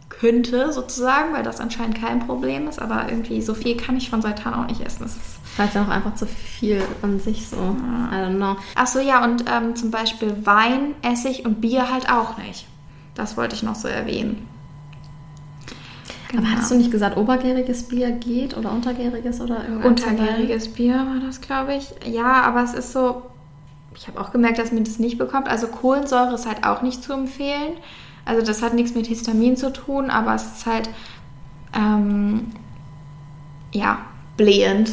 könnte, 0.09 0.71
sozusagen, 0.71 1.33
weil 1.33 1.43
das 1.43 1.59
anscheinend 1.59 1.99
kein 1.99 2.19
Problem 2.19 2.67
ist. 2.67 2.79
Aber 2.81 3.09
irgendwie 3.09 3.41
so 3.41 3.53
viel 3.53 3.75
kann 3.75 3.97
ich 3.97 4.09
von 4.09 4.21
Seitan 4.21 4.53
auch 4.53 4.67
nicht 4.67 4.81
essen. 4.81 5.03
Das 5.03 5.15
ist 5.15 5.35
Vielleicht 5.55 5.77
auch 5.77 5.87
einfach 5.87 6.15
zu 6.15 6.25
viel 6.25 6.83
an 7.01 7.21
sich 7.21 7.47
so. 7.47 7.55
I 7.55 8.15
don't 8.15 8.35
know. 8.35 8.57
Ach 8.75 8.87
so, 8.87 8.99
ja, 8.99 9.23
und 9.23 9.45
ähm, 9.49 9.73
zum 9.77 9.89
Beispiel 9.89 10.45
Wein, 10.45 10.95
Essig 11.01 11.45
und 11.45 11.61
Bier 11.61 11.89
halt 11.89 12.11
auch 12.11 12.37
nicht. 12.37 12.67
Das 13.13 13.37
wollte 13.37 13.55
ich 13.55 13.63
noch 13.63 13.75
so 13.75 13.87
erwähnen. 13.87 14.45
Genau. 16.29 16.41
Aber 16.41 16.51
hattest 16.51 16.71
du 16.71 16.75
nicht 16.75 16.91
gesagt, 16.91 17.17
obergäriges 17.17 17.83
Bier 17.83 18.11
geht 18.11 18.57
oder 18.57 18.71
untergäriges 18.71 19.41
oder 19.41 19.63
irgendwas? 19.63 19.85
Untergäriges 19.85 20.67
Bier 20.69 20.95
war 20.95 21.19
das, 21.25 21.41
glaube 21.41 21.75
ich. 21.75 21.93
Ja, 22.05 22.41
aber 22.43 22.63
es 22.63 22.73
ist 22.73 22.91
so, 22.91 23.23
ich 23.95 24.07
habe 24.07 24.19
auch 24.19 24.31
gemerkt, 24.31 24.57
dass 24.57 24.71
man 24.71 24.83
das 24.83 24.99
nicht 24.99 25.17
bekommt. 25.17 25.47
Also 25.47 25.67
Kohlensäure 25.67 26.33
ist 26.33 26.47
halt 26.47 26.65
auch 26.65 26.81
nicht 26.81 27.03
zu 27.03 27.13
empfehlen. 27.13 27.73
Also 28.25 28.45
das 28.45 28.61
hat 28.61 28.73
nichts 28.73 28.95
mit 28.95 29.05
Histamin 29.07 29.55
zu 29.55 29.71
tun, 29.71 30.09
aber 30.09 30.33
es 30.33 30.43
ist 30.43 30.65
halt 30.65 30.89
ähm, 31.75 32.47
ja 33.71 33.99
blähend. 34.35 34.91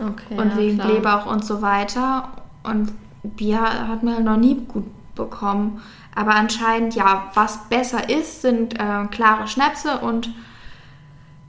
Okay, 0.00 0.38
und 0.38 0.50
ja, 0.50 0.56
wegen 0.56 0.78
klar. 0.78 0.88
Blähbauch 0.88 1.26
und 1.26 1.44
so 1.44 1.60
weiter. 1.60 2.28
Und 2.62 2.92
Bier 3.22 3.60
hat 3.88 4.02
mir 4.02 4.20
noch 4.20 4.36
nie 4.36 4.54
gut 4.66 4.84
bekommen. 5.18 5.82
Aber 6.14 6.34
anscheinend, 6.34 6.94
ja, 6.94 7.30
was 7.34 7.68
besser 7.68 8.08
ist, 8.08 8.40
sind 8.42 8.74
äh, 8.80 9.04
klare 9.10 9.46
Schnäpse 9.46 9.98
und 9.98 10.30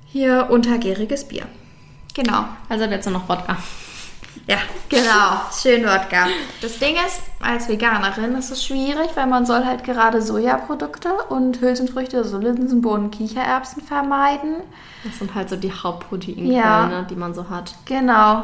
hier 0.05 0.47
untergäriges 0.49 1.27
Bier. 1.27 1.45
Genau. 2.13 2.45
Also 2.67 2.85
jetzt 2.85 3.05
nur 3.05 3.19
noch 3.19 3.29
Wodka. 3.29 3.55
Ja, 4.47 4.57
genau. 4.89 5.41
Schön 5.59 5.83
Wodka. 5.83 6.27
Das 6.61 6.79
Ding 6.79 6.95
ist, 6.95 7.21
als 7.39 7.69
Veganerin 7.69 8.35
ist 8.35 8.49
es 8.51 8.63
schwierig, 8.65 9.09
weil 9.15 9.27
man 9.27 9.45
soll 9.45 9.63
halt 9.65 9.83
gerade 9.83 10.21
Sojaprodukte 10.21 11.13
und 11.29 11.61
Hülsenfrüchte, 11.61 12.17
also 12.17 12.37
Linsen, 12.39 12.81
Bohnen, 12.81 13.11
Kichererbsen 13.11 13.83
vermeiden. 13.83 14.55
Das 15.03 15.19
sind 15.19 15.33
halt 15.35 15.49
so 15.49 15.55
die 15.55 15.71
Hauptproteinquellen, 15.71 16.51
Ja. 16.51 16.87
ne, 16.87 17.07
die 17.09 17.15
man 17.15 17.33
so 17.33 17.49
hat. 17.49 17.75
Genau. 17.85 18.43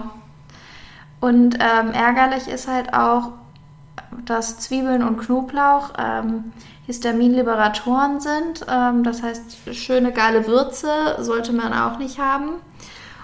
Und 1.21 1.55
ähm, 1.55 1.91
ärgerlich 1.91 2.47
ist 2.47 2.67
halt 2.67 2.93
auch, 2.93 3.31
dass 4.25 4.59
Zwiebeln 4.59 5.03
und 5.03 5.17
Knoblauch 5.17 5.91
ähm, 5.97 6.53
Histaminliberatoren 6.85 8.19
sind. 8.19 8.65
Ähm, 8.69 9.03
das 9.03 9.23
heißt, 9.23 9.73
schöne, 9.73 10.11
geile 10.11 10.47
Würze 10.47 11.17
sollte 11.19 11.51
man 11.53 11.73
auch 11.73 11.97
nicht 11.97 12.19
haben. 12.19 12.51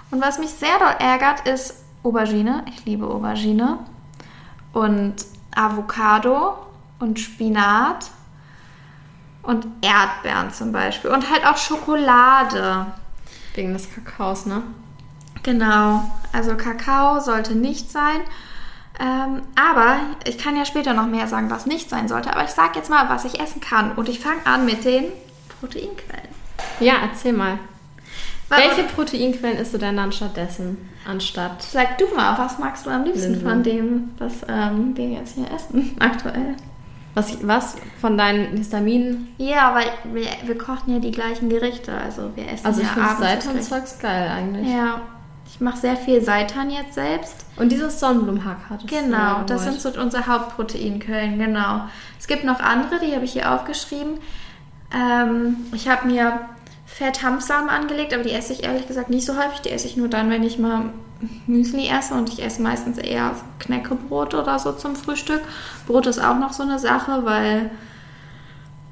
Und 0.09 0.21
was 0.21 0.39
mich 0.39 0.49
sehr 0.49 0.77
doll 0.79 0.95
ärgert, 0.99 1.47
ist 1.47 1.83
Aubergine. 2.03 2.65
Ich 2.67 2.85
liebe 2.85 3.07
Aubergine. 3.07 3.79
Und 4.73 5.15
Avocado 5.55 6.57
und 6.99 7.19
Spinat 7.19 8.09
und 9.43 9.67
Erdbeeren 9.81 10.51
zum 10.51 10.71
Beispiel. 10.71 11.11
Und 11.11 11.29
halt 11.31 11.45
auch 11.45 11.57
Schokolade. 11.57 12.87
Wegen 13.53 13.73
des 13.73 13.89
Kakaos, 13.93 14.45
ne? 14.45 14.63
Genau, 15.43 16.03
also 16.33 16.55
Kakao 16.55 17.19
sollte 17.19 17.55
nicht 17.55 17.91
sein. 17.91 18.21
Ähm, 18.99 19.41
aber 19.55 19.97
ich 20.25 20.37
kann 20.37 20.55
ja 20.55 20.65
später 20.65 20.93
noch 20.93 21.07
mehr 21.07 21.27
sagen, 21.27 21.49
was 21.49 21.65
nicht 21.65 21.89
sein 21.89 22.07
sollte. 22.07 22.31
Aber 22.33 22.43
ich 22.43 22.51
sage 22.51 22.73
jetzt 22.75 22.89
mal, 22.89 23.09
was 23.09 23.25
ich 23.25 23.39
essen 23.39 23.61
kann. 23.61 23.93
Und 23.93 24.09
ich 24.09 24.19
fange 24.19 24.45
an 24.45 24.65
mit 24.65 24.83
den 24.85 25.05
Proteinquellen. 25.59 26.29
Ja, 26.79 26.93
erzähl 27.01 27.33
mal. 27.33 27.57
Weil- 28.49 28.67
Welche 28.67 28.83
Proteinquellen 28.83 29.57
isst 29.57 29.73
du 29.73 29.77
denn 29.77 29.95
dann 29.97 30.11
stattdessen? 30.11 30.89
Anstatt. 31.07 31.63
Sag 31.63 31.97
du 31.97 32.05
mal, 32.15 32.37
was 32.37 32.59
magst 32.59 32.85
du 32.85 32.89
am 32.89 33.05
liebsten 33.05 33.31
Linsen. 33.31 33.49
von 33.49 33.63
dem, 33.63 34.11
was 34.19 34.33
ähm, 34.47 34.95
wir 34.95 35.09
jetzt 35.09 35.35
hier 35.35 35.49
essen 35.51 35.95
aktuell? 35.99 36.55
Was, 37.13 37.45
was 37.45 37.75
von 37.99 38.17
deinen 38.17 38.55
Histamin. 38.55 39.29
Ja, 39.37 39.73
weil 39.75 39.85
wir, 40.13 40.27
wir 40.45 40.57
kochen 40.57 40.93
ja 40.93 40.99
die 40.99 41.11
gleichen 41.11 41.49
Gerichte. 41.49 41.91
Also 41.93 42.31
wir 42.35 42.49
essen 42.49 42.65
Also 42.65 42.81
ich 42.81 42.87
ja 42.87 42.93
finde 42.93 43.15
Seitan-Zeugs 43.17 43.99
geil 43.99 44.29
eigentlich. 44.29 44.67
Ja, 44.67 45.01
ich 45.53 45.59
mache 45.59 45.77
sehr 45.77 45.97
viel 45.97 46.23
Seitan 46.23 46.69
jetzt 46.69 46.93
selbst. 46.93 47.45
Und 47.57 47.71
dieses 47.71 47.99
Sonnenblumenhack 47.99 48.57
hattest 48.69 48.89
du 48.89 48.95
Genau, 48.95 49.43
das 49.45 49.63
sind 49.63 49.81
so 49.81 49.89
unsere 50.01 50.25
Hauptproteinquellen, 50.25 51.37
genau. 51.37 51.81
Es 52.19 52.27
gibt 52.27 52.43
noch 52.43 52.59
andere, 52.59 52.99
die 52.99 53.13
habe 53.13 53.25
ich 53.25 53.33
hier 53.33 53.51
aufgeschrieben. 53.53 54.19
Ähm, 54.93 55.57
ich 55.73 55.89
habe 55.89 56.07
mir 56.07 56.39
Fetthanfsamen 56.85 57.69
angelegt, 57.69 58.13
aber 58.13 58.23
die 58.23 58.31
esse 58.31 58.53
ich 58.53 58.63
ehrlich 58.63 58.87
gesagt 58.87 59.09
nicht 59.09 59.25
so 59.25 59.37
häufig. 59.37 59.61
Die 59.61 59.69
esse 59.69 59.87
ich 59.87 59.97
nur 59.97 60.07
dann, 60.07 60.29
wenn 60.29 60.43
ich 60.43 60.57
mal 60.57 60.85
Müsli 61.47 61.87
esse 61.87 62.13
und 62.13 62.29
ich 62.29 62.43
esse 62.43 62.61
meistens 62.61 62.97
eher 62.97 63.35
Knäckebrot 63.59 64.33
oder 64.33 64.57
so 64.57 64.71
zum 64.71 64.95
Frühstück. 64.95 65.41
Brot 65.85 66.07
ist 66.07 66.23
auch 66.23 66.37
noch 66.37 66.53
so 66.53 66.63
eine 66.63 66.79
Sache, 66.79 67.25
weil 67.25 67.71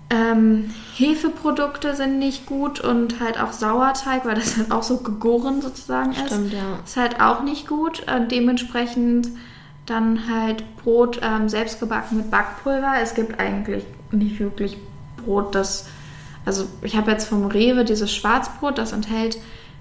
ähm, 0.09 0.71
Hefeprodukte 0.95 1.95
sind 1.95 2.17
nicht 2.17 2.47
gut 2.47 2.79
und 2.79 3.19
halt 3.19 3.39
auch 3.39 3.51
Sauerteig, 3.51 4.25
weil 4.25 4.35
das 4.35 4.57
halt 4.57 4.71
auch 4.71 4.83
so 4.83 4.97
gegoren 4.97 5.61
sozusagen 5.61 6.11
ist. 6.11 6.27
Stimmt, 6.27 6.53
ja. 6.53 6.79
Ist 6.83 6.97
halt 6.97 7.21
auch 7.21 7.43
nicht 7.43 7.67
gut. 7.67 8.07
Äh, 8.07 8.27
dementsprechend 8.27 9.29
dann 9.85 10.27
halt 10.29 10.63
Brot 10.77 11.19
ähm, 11.21 11.47
selbst 11.47 11.79
gebacken 11.79 12.17
mit 12.17 12.31
Backpulver. 12.31 12.93
Es 13.01 13.13
gibt 13.13 13.39
eigentlich 13.39 13.83
nicht 14.11 14.39
wirklich 14.39 14.77
Brot, 15.17 15.53
das. 15.53 15.87
Also, 16.45 16.65
ich 16.81 16.95
habe 16.95 17.11
jetzt 17.11 17.27
vom 17.27 17.45
Rewe 17.45 17.85
dieses 17.85 18.13
Schwarzbrot, 18.13 18.77
das 18.77 18.93
enthält 18.93 19.37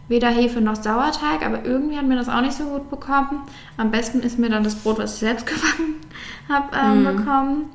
weder 0.08 0.28
Hefe 0.28 0.61
noch 0.61 0.76
Sauerteig, 0.76 1.44
aber 1.44 1.64
irgendwie 1.64 1.97
hat 1.97 2.06
mir 2.06 2.16
das 2.16 2.28
auch 2.28 2.40
nicht 2.40 2.54
so 2.54 2.64
gut 2.64 2.90
bekommen. 2.90 3.42
Am 3.76 3.90
besten 3.90 4.20
ist 4.20 4.38
mir 4.38 4.50
dann 4.50 4.64
das 4.64 4.75
Brot, 4.75 4.99
was 4.99 5.14
ich 5.14 5.20
selbst 5.20 5.47
gebacken 5.47 5.97
habe, 6.49 6.76
ähm, 6.76 7.04
bekommen. 7.04 7.70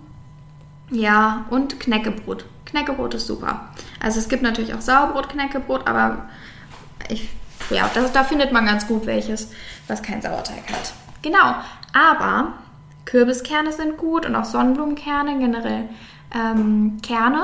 Ja, 0.90 1.46
und 1.50 1.80
Knäckebrot. 1.80 2.46
Knäckebrot 2.66 3.14
ist 3.14 3.28
super. 3.28 3.70
Also 4.02 4.20
es 4.20 4.30
gibt 4.30 4.44
natürlich 4.44 4.74
auch 4.74 4.82
Sauerbrot-Knäckebrot, 4.82 5.88
aber 5.88 6.30
ich, 7.10 7.30
ja, 7.70 7.90
das, 7.94 8.12
da 8.12 8.24
findet 8.24 8.52
man 8.52 8.66
ganz 8.66 8.88
gut 8.88 9.06
welches, 9.06 9.52
was 9.88 10.02
kein 10.02 10.22
Sauerteig 10.22 10.64
hat. 10.70 10.94
Genau, 11.22 11.56
aber 11.94 12.54
Kürbiskerne 13.06 13.72
sind 13.72 13.98
gut 13.98 14.26
und 14.26 14.36
auch 14.36 14.46
Sonnenblumenkerne, 14.46 15.40
generell 15.40 15.90
ähm, 16.34 17.00
Kerne, 17.02 17.44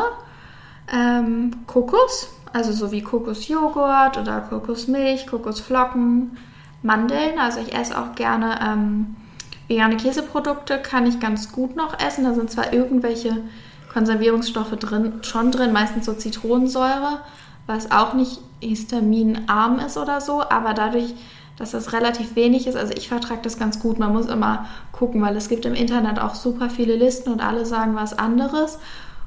ähm, 0.92 1.52
Kokos, 1.68 2.34
also 2.54 2.72
so 2.72 2.92
wie 2.92 3.02
Kokosjoghurt 3.02 4.18
oder 4.18 4.42
Kokosmilch, 4.42 5.28
Kokosflocken, 5.28 6.38
Mandeln. 6.82 7.38
Also 7.40 7.60
ich 7.60 7.76
esse 7.76 7.98
auch 7.98 8.16
gerne 8.16 8.60
ähm, 8.66 9.16
vegane 9.70 9.96
Käseprodukte, 9.96 10.80
kann 10.80 11.08
ich 11.08 11.22
ganz 11.22 11.54
gut 11.54 11.78
noch 11.78 11.98
essen. 12.00 12.26
Da 12.26 12.34
sind 12.34 12.52
zwar 12.52 12.74
irgendwelche 12.74 13.38
Konservierungsstoffe 13.94 14.76
drin, 14.78 15.20
schon 15.22 15.52
drin, 15.52 15.72
meistens 15.72 16.06
so 16.06 16.14
Zitronensäure, 16.14 17.22
was 17.66 17.92
auch 17.92 18.14
nicht 18.14 18.42
histaminarm 18.62 19.80
ist 19.80 19.98
oder 19.98 20.22
so, 20.22 20.42
aber 20.42 20.74
dadurch, 20.74 21.14
dass 21.58 21.72
das 21.72 21.94
relativ 21.94 22.36
wenig 22.36 22.68
ist, 22.68 22.76
also 22.76 22.94
ich 22.94 23.08
vertrage 23.10 23.42
das 23.44 23.58
ganz 23.58 23.80
gut. 23.80 24.00
Man 24.00 24.14
muss 24.14 24.28
immer 24.28 24.66
gucken, 24.92 25.22
weil 25.22 25.36
es 25.36 25.50
gibt 25.50 25.66
im 25.66 25.74
Internet 25.74 26.20
auch 26.20 26.36
super 26.36 26.70
viele 26.70 26.96
Listen 26.96 27.32
und 27.32 27.42
alle 27.42 27.66
sagen 27.66 27.96
was 27.96 28.18
anderes. 28.18 28.80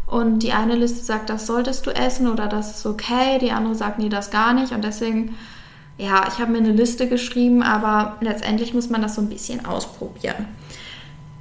Und 0.06 0.40
die 0.40 0.52
eine 0.52 0.74
Liste 0.74 1.02
sagt, 1.02 1.30
das 1.30 1.46
solltest 1.46 1.86
du 1.86 1.90
essen 1.90 2.28
oder 2.28 2.46
das 2.46 2.76
ist 2.76 2.86
okay, 2.86 3.38
die 3.38 3.52
andere 3.52 3.74
sagt, 3.74 3.98
nee, 3.98 4.08
das 4.08 4.30
gar 4.30 4.52
nicht. 4.52 4.72
Und 4.72 4.82
deswegen, 4.82 5.36
ja, 5.98 6.26
ich 6.28 6.38
habe 6.38 6.52
mir 6.52 6.58
eine 6.58 6.72
Liste 6.72 7.08
geschrieben, 7.08 7.62
aber 7.62 8.16
letztendlich 8.20 8.74
muss 8.74 8.90
man 8.90 9.02
das 9.02 9.14
so 9.14 9.20
ein 9.20 9.28
bisschen 9.28 9.64
ausprobieren. 9.66 10.46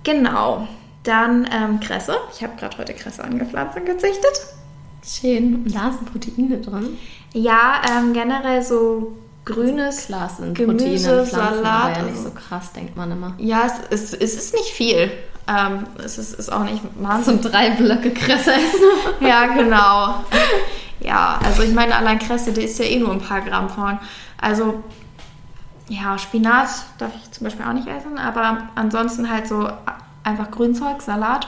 Genau. 0.03 0.67
Dann 1.03 1.47
ähm, 1.51 1.79
Kresse. 1.79 2.15
Ich 2.33 2.43
habe 2.43 2.53
gerade 2.57 2.77
heute 2.77 2.93
Kresse 2.93 3.23
angepflanzt 3.23 3.77
und 3.77 3.85
gezüchtet. 3.85 4.45
Schön. 5.03 5.55
Und 5.55 5.75
da 5.75 5.91
sind 5.91 6.11
Proteine 6.11 6.57
drin. 6.59 6.97
Ja, 7.33 7.81
ähm, 7.89 8.13
generell 8.13 8.61
so 8.61 9.13
grünes 9.45 10.05
Klar, 10.05 10.29
es 10.31 10.37
sind 10.37 10.55
Gemüse, 10.55 11.23
Proteine 11.23 11.25
Salat, 11.25 11.97
ja 11.97 12.03
nicht 12.03 12.21
so 12.21 12.29
krass, 12.29 12.71
denkt 12.73 12.95
man 12.95 13.11
immer. 13.11 13.33
Ja, 13.39 13.63
es 13.89 14.11
ist, 14.11 14.21
es 14.21 14.35
ist 14.35 14.53
nicht 14.53 14.69
viel. 14.69 15.11
Ähm, 15.47 15.85
es 16.03 16.19
ist, 16.19 16.35
ist 16.35 16.51
auch 16.51 16.63
nicht 16.63 16.81
So 16.99 17.03
wahnsinnig. 17.03 17.41
drei 17.41 17.69
Blöcke 17.71 18.11
Kresse 18.11 18.53
essen. 18.53 19.25
Ja, 19.27 19.47
genau. 19.47 20.23
Ja, 21.01 21.39
also 21.43 21.63
ich 21.63 21.73
meine, 21.73 21.95
allein 21.95 22.19
Kresse, 22.19 22.53
die 22.53 22.61
ist 22.61 22.77
ja 22.79 22.85
eh 22.85 22.99
nur 22.99 23.11
ein 23.11 23.21
paar 23.21 23.41
Gramm 23.41 23.69
von. 23.69 23.97
Also, 24.39 24.83
ja, 25.89 26.17
Spinat 26.17 26.69
darf 26.97 27.11
ich 27.15 27.31
zum 27.31 27.45
Beispiel 27.45 27.65
auch 27.65 27.73
nicht 27.73 27.87
essen, 27.87 28.17
aber 28.17 28.69
ansonsten 28.75 29.29
halt 29.29 29.47
so 29.47 29.67
einfach 30.23 30.51
Grünzeug, 30.51 31.01
Salat. 31.01 31.47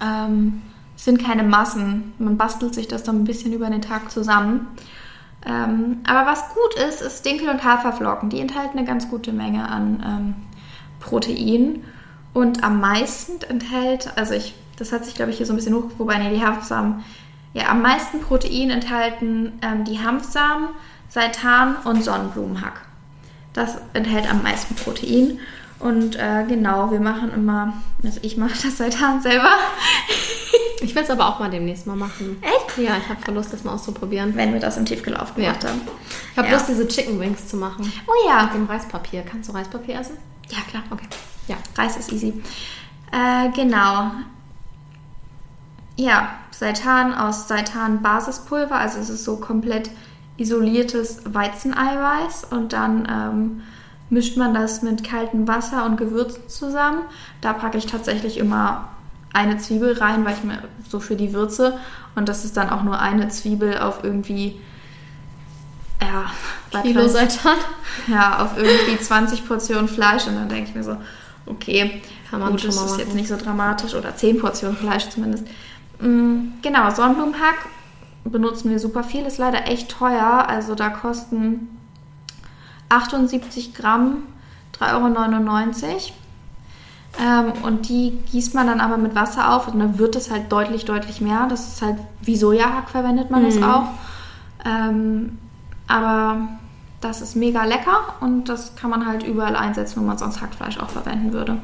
Ähm, 0.00 0.62
sind 0.96 1.22
keine 1.22 1.42
Massen. 1.42 2.12
Man 2.18 2.36
bastelt 2.36 2.74
sich 2.74 2.86
das 2.86 3.02
dann 3.02 3.22
ein 3.22 3.24
bisschen 3.24 3.52
über 3.52 3.68
den 3.68 3.82
Tag 3.82 4.10
zusammen. 4.10 4.68
Ähm, 5.44 5.98
aber 6.06 6.30
was 6.30 6.44
gut 6.50 6.80
ist, 6.88 7.02
ist 7.02 7.24
Dinkel- 7.24 7.48
und 7.48 7.64
Haferflocken. 7.64 8.30
Die 8.30 8.38
enthalten 8.38 8.78
eine 8.78 8.86
ganz 8.86 9.10
gute 9.10 9.32
Menge 9.32 9.68
an 9.68 10.02
ähm, 10.06 10.34
Protein. 11.00 11.82
Und 12.32 12.62
am 12.62 12.80
meisten 12.80 13.42
enthält, 13.48 14.12
also 14.16 14.34
ich, 14.34 14.54
das 14.76 14.92
hat 14.92 15.04
sich, 15.04 15.14
glaube 15.14 15.32
ich, 15.32 15.38
hier 15.38 15.46
so 15.46 15.52
ein 15.52 15.56
bisschen 15.56 15.74
hoch, 15.74 15.90
wobei 15.98 16.18
nee, 16.18 16.34
die 16.34 16.44
Hanfsamen, 16.44 17.02
ja, 17.54 17.68
am 17.68 17.82
meisten 17.82 18.20
Protein 18.20 18.70
enthalten 18.70 19.52
ähm, 19.62 19.84
die 19.84 20.00
Hanfsamen, 20.00 20.68
Seitan 21.08 21.76
und 21.84 22.02
Sonnenblumenhack. 22.02 22.80
Das 23.52 23.76
enthält 23.92 24.30
am 24.30 24.42
meisten 24.42 24.74
Protein. 24.74 25.38
Und 25.78 26.16
äh, 26.16 26.44
genau, 26.48 26.90
wir 26.90 27.00
machen 27.00 27.32
immer, 27.34 27.74
also 28.04 28.20
ich 28.22 28.36
mache 28.36 28.54
das 28.62 28.78
Seitan 28.78 29.20
selber. 29.20 29.50
Ich 30.80 30.96
will 30.96 31.02
es 31.04 31.10
aber 31.10 31.28
auch 31.28 31.38
mal 31.38 31.48
demnächst 31.48 31.86
mal 31.86 31.94
machen. 31.94 32.42
Echt? 32.42 32.76
Ja, 32.76 32.96
ich 32.96 33.08
habe 33.08 33.30
Lust, 33.32 33.52
das 33.52 33.62
mal 33.62 33.72
auszuprobieren. 33.74 34.34
Wenn 34.34 34.52
wir 34.52 34.58
das 34.58 34.76
im 34.76 34.84
Tiefgelauf 34.84 35.32
gemacht 35.36 35.62
Ja. 35.62 35.68
haben. 35.70 35.80
Ich 36.32 36.36
habe 36.36 36.48
Ja. 36.48 36.54
Lust, 36.54 36.68
diese 36.68 36.88
Chicken 36.88 37.20
Wings 37.20 37.46
zu 37.46 37.56
machen. 37.56 37.90
Oh 38.08 38.28
ja. 38.28 38.42
Mit 38.46 38.54
dem 38.54 38.66
Reispapier. 38.66 39.22
Kannst 39.22 39.48
du 39.48 39.52
Reispapier 39.54 40.00
essen? 40.00 40.16
Ja, 40.50 40.58
klar. 40.68 40.82
Okay. 40.90 41.06
Ja. 41.46 41.56
Reis 41.78 41.96
ist 41.98 42.10
easy. 42.12 42.42
Äh, 43.12 43.50
genau. 43.54 44.10
Ja, 45.96 46.30
Seitan 46.52 47.14
aus 47.14 47.48
Seitan-Basispulver, 47.48 48.76
also 48.76 48.98
es 49.00 49.10
ist 49.10 49.24
so 49.24 49.36
komplett 49.36 49.90
isoliertes 50.36 51.22
Weizeneiweiß 51.24 52.44
und 52.50 52.72
dann 52.72 53.08
ähm, 53.10 53.62
mischt 54.10 54.36
man 54.36 54.54
das 54.54 54.82
mit 54.82 55.04
kaltem 55.04 55.48
Wasser 55.48 55.84
und 55.84 55.96
Gewürzen 55.96 56.48
zusammen. 56.48 57.02
Da 57.40 57.52
packe 57.52 57.78
ich 57.78 57.86
tatsächlich 57.86 58.38
immer 58.38 58.88
eine 59.32 59.58
Zwiebel 59.58 59.96
rein, 59.98 60.24
weil 60.24 60.34
ich 60.34 60.44
mir 60.44 60.58
so 60.88 61.00
für 61.00 61.16
die 61.16 61.32
Würze 61.32 61.78
und 62.14 62.28
das 62.28 62.44
ist 62.44 62.56
dann 62.56 62.70
auch 62.70 62.82
nur 62.82 63.00
eine 63.00 63.28
Zwiebel 63.28 63.78
auf 63.78 64.04
irgendwie 64.04 64.60
ja, 66.00 66.30
bei 66.70 66.82
Kilo 66.82 67.08
Seitan. 67.08 67.56
ja, 68.08 68.44
auf 68.44 68.56
irgendwie 68.56 68.98
20 68.98 69.46
Portionen 69.46 69.88
Fleisch 69.88 70.26
und 70.26 70.34
dann 70.34 70.48
denke 70.48 70.70
ich 70.70 70.74
mir 70.74 70.84
so, 70.84 70.96
okay, 71.46 72.02
Kann 72.30 72.40
man 72.40 72.50
gut, 72.50 72.64
das 72.64 72.76
ist 72.76 72.98
jetzt 72.98 73.08
machen. 73.08 73.16
nicht 73.16 73.28
so 73.28 73.36
dramatisch 73.36 73.94
oder 73.94 74.14
10 74.14 74.38
Portionen 74.38 74.76
Fleisch 74.76 75.08
zumindest. 75.08 75.46
Mm, 76.02 76.54
Genau, 76.62 76.90
Sonnenblumenhack 76.90 77.66
benutzen 78.24 78.70
wir 78.70 78.78
super 78.78 79.02
viel, 79.02 79.22
ist 79.26 79.38
leider 79.38 79.66
echt 79.68 79.90
teuer. 79.90 80.46
Also 80.48 80.74
da 80.74 80.90
kosten 80.90 81.68
78 82.88 83.74
Gramm 83.74 84.18
3,99 84.78 85.84
Euro. 85.84 85.98
Ähm, 87.20 87.52
und 87.62 87.88
die 87.88 88.18
gießt 88.30 88.54
man 88.54 88.66
dann 88.66 88.80
aber 88.80 88.96
mit 88.96 89.14
Wasser 89.14 89.52
auf 89.54 89.68
und 89.68 89.78
dann 89.80 89.98
wird 89.98 90.16
es 90.16 90.30
halt 90.30 90.50
deutlich, 90.50 90.84
deutlich 90.86 91.20
mehr. 91.20 91.46
Das 91.48 91.68
ist 91.68 91.82
halt 91.82 91.96
wie 92.22 92.36
Sojahack 92.36 92.88
verwendet 92.88 93.30
man 93.30 93.44
das 93.44 93.56
Mhm. 93.56 93.64
auch. 93.64 93.84
Ähm, 94.64 95.38
aber 95.88 96.38
das 97.02 97.20
ist 97.20 97.36
mega 97.36 97.64
lecker 97.64 98.14
und 98.20 98.48
das 98.48 98.76
kann 98.76 98.88
man 98.88 99.04
halt 99.06 99.24
überall 99.24 99.56
einsetzen, 99.56 100.00
wo 100.00 100.06
man 100.06 100.16
sonst 100.16 100.40
Hackfleisch 100.40 100.78
auch 100.78 100.88
verwenden 100.88 101.32
würde. 101.34 101.58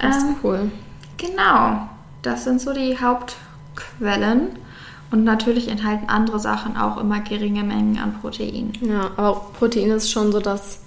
Das 0.00 0.16
ist 0.18 0.22
Ähm, 0.24 0.36
cool. 0.42 0.70
Genau, 1.18 1.88
das 2.26 2.44
sind 2.44 2.60
so 2.60 2.72
die 2.72 2.98
Hauptquellen. 2.98 4.48
Und 5.12 5.22
natürlich 5.22 5.68
enthalten 5.68 6.08
andere 6.08 6.40
Sachen 6.40 6.76
auch 6.76 6.98
immer 6.98 7.20
geringe 7.20 7.62
Mengen 7.62 7.98
an 7.98 8.18
Protein. 8.20 8.72
Ja, 8.80 9.12
aber 9.16 9.46
Protein 9.56 9.90
ist 9.92 10.10
schon 10.10 10.32
so 10.32 10.40
das 10.40 10.80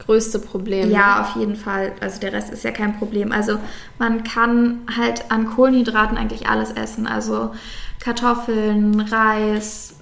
größte 0.00 0.38
Problem. 0.38 0.90
Ja, 0.90 1.22
auf 1.22 1.36
jeden 1.36 1.56
Fall. 1.56 1.92
Also 2.00 2.20
der 2.20 2.34
Rest 2.34 2.52
ist 2.52 2.64
ja 2.64 2.70
kein 2.70 2.98
Problem. 2.98 3.32
Also 3.32 3.58
man 3.98 4.24
kann 4.24 4.80
halt 4.94 5.30
an 5.30 5.46
Kohlenhydraten 5.46 6.18
eigentlich 6.18 6.46
alles 6.48 6.70
essen. 6.70 7.06
Also 7.06 7.54
Kartoffeln, 7.98 9.00
Reis, 9.00 9.94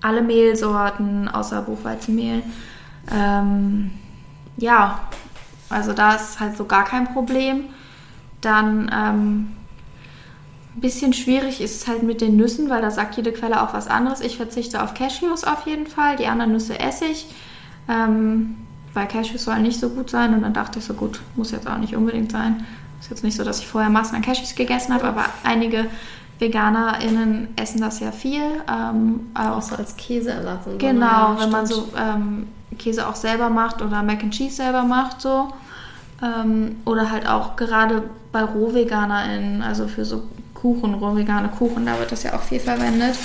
alle 0.00 0.22
Mehlsorten 0.22 1.28
außer 1.28 1.60
Buchweizenmehl. 1.62 2.42
Ähm, 3.12 3.90
ja, 4.56 5.00
also 5.68 5.92
da 5.92 6.14
ist 6.14 6.40
halt 6.40 6.56
so 6.56 6.64
gar 6.64 6.84
kein 6.84 7.12
Problem. 7.12 7.66
Dann 8.40 8.90
ähm, 8.92 9.56
ein 10.76 10.80
bisschen 10.80 11.12
schwierig 11.12 11.60
ist 11.60 11.82
es 11.82 11.88
halt 11.88 12.02
mit 12.02 12.20
den 12.20 12.36
Nüssen, 12.36 12.68
weil 12.68 12.82
da 12.82 12.90
sagt 12.90 13.16
jede 13.16 13.32
Quelle 13.32 13.62
auch 13.62 13.72
was 13.72 13.88
anderes. 13.88 14.20
Ich 14.20 14.36
verzichte 14.36 14.82
auf 14.82 14.94
Cashews 14.94 15.44
auf 15.44 15.66
jeden 15.66 15.86
Fall. 15.86 16.16
Die 16.16 16.26
anderen 16.26 16.52
Nüsse 16.52 16.78
esse 16.78 17.06
ich. 17.06 17.26
Ähm, 17.88 18.56
weil 18.92 19.06
Cashews 19.06 19.44
sollen 19.44 19.62
nicht 19.62 19.80
so 19.80 19.90
gut 19.90 20.10
sein. 20.10 20.34
Und 20.34 20.42
dann 20.42 20.52
dachte 20.52 20.78
ich 20.78 20.84
so, 20.84 20.94
gut, 20.94 21.20
muss 21.34 21.50
jetzt 21.50 21.66
auch 21.68 21.78
nicht 21.78 21.96
unbedingt 21.96 22.32
sein. 22.32 22.66
Ist 23.00 23.10
jetzt 23.10 23.24
nicht 23.24 23.36
so, 23.36 23.44
dass 23.44 23.60
ich 23.60 23.66
vorher 23.66 23.90
Massen 23.90 24.16
an 24.16 24.22
Cashews 24.22 24.54
gegessen 24.54 24.92
habe, 24.92 25.04
aber 25.04 25.24
einige 25.44 25.86
VeganerInnen 26.38 27.48
essen 27.56 27.80
das 27.80 28.00
ja 28.00 28.12
viel. 28.12 28.42
Ähm, 28.70 29.28
Auch 29.34 29.62
so 29.62 29.76
als 29.76 29.96
Käseersatz. 29.96 30.66
Und 30.66 30.78
Genau, 30.78 30.98
so. 30.98 31.06
ne? 31.34 31.38
Ja, 31.38 31.40
wenn 31.40 31.50
man 31.50 31.66
so 31.66 31.88
ähm, 31.96 32.46
Käse 32.78 33.08
auch 33.08 33.16
selber 33.16 33.48
macht 33.48 33.80
oder 33.82 34.02
Mac 34.02 34.22
and 34.22 34.34
Cheese 34.34 34.56
selber 34.56 34.84
macht, 34.84 35.20
so. 35.20 35.48
Ähm, 36.22 36.76
oder 36.84 37.10
halt 37.10 37.28
auch 37.28 37.56
gerade 37.56 38.02
bei 38.32 38.42
RohveganerInnen, 38.42 39.62
also 39.62 39.86
für 39.88 40.04
so 40.04 40.22
Kuchen, 40.60 40.94
rohvegane 40.94 41.48
Kuchen, 41.48 41.86
da 41.86 41.98
wird 41.98 42.10
das 42.10 42.22
ja 42.24 42.34
auch 42.34 42.42
viel 42.42 42.60
verwendet. 42.60 43.16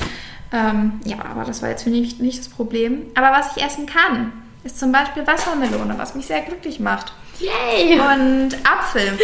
Ähm, 0.53 0.99
ja, 1.05 1.17
aber 1.29 1.45
das 1.45 1.61
war 1.61 1.69
jetzt 1.69 1.83
für 1.83 1.89
mich 1.89 2.19
nicht 2.19 2.39
das 2.39 2.49
Problem. 2.49 3.03
Aber 3.15 3.31
was 3.31 3.55
ich 3.55 3.63
essen 3.63 3.85
kann, 3.85 4.33
ist 4.63 4.79
zum 4.79 4.91
Beispiel 4.91 5.25
Wassermelone, 5.25 5.97
was 5.97 6.13
mich 6.13 6.27
sehr 6.27 6.41
glücklich 6.41 6.79
macht. 6.79 7.13
Yay! 7.39 7.99
Und 7.99 8.55
Apfel. 8.63 9.17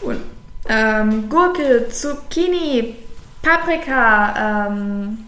Und 0.00 0.22
ähm, 0.68 1.28
Gurke, 1.28 1.88
Zucchini, 1.90 2.96
Paprika, 3.42 4.68
ähm, 4.68 5.18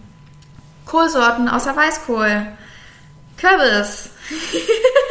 Kohlsorten 0.86 1.48
außer 1.48 1.76
Weißkohl, 1.76 2.46
Kürbis, 3.36 4.10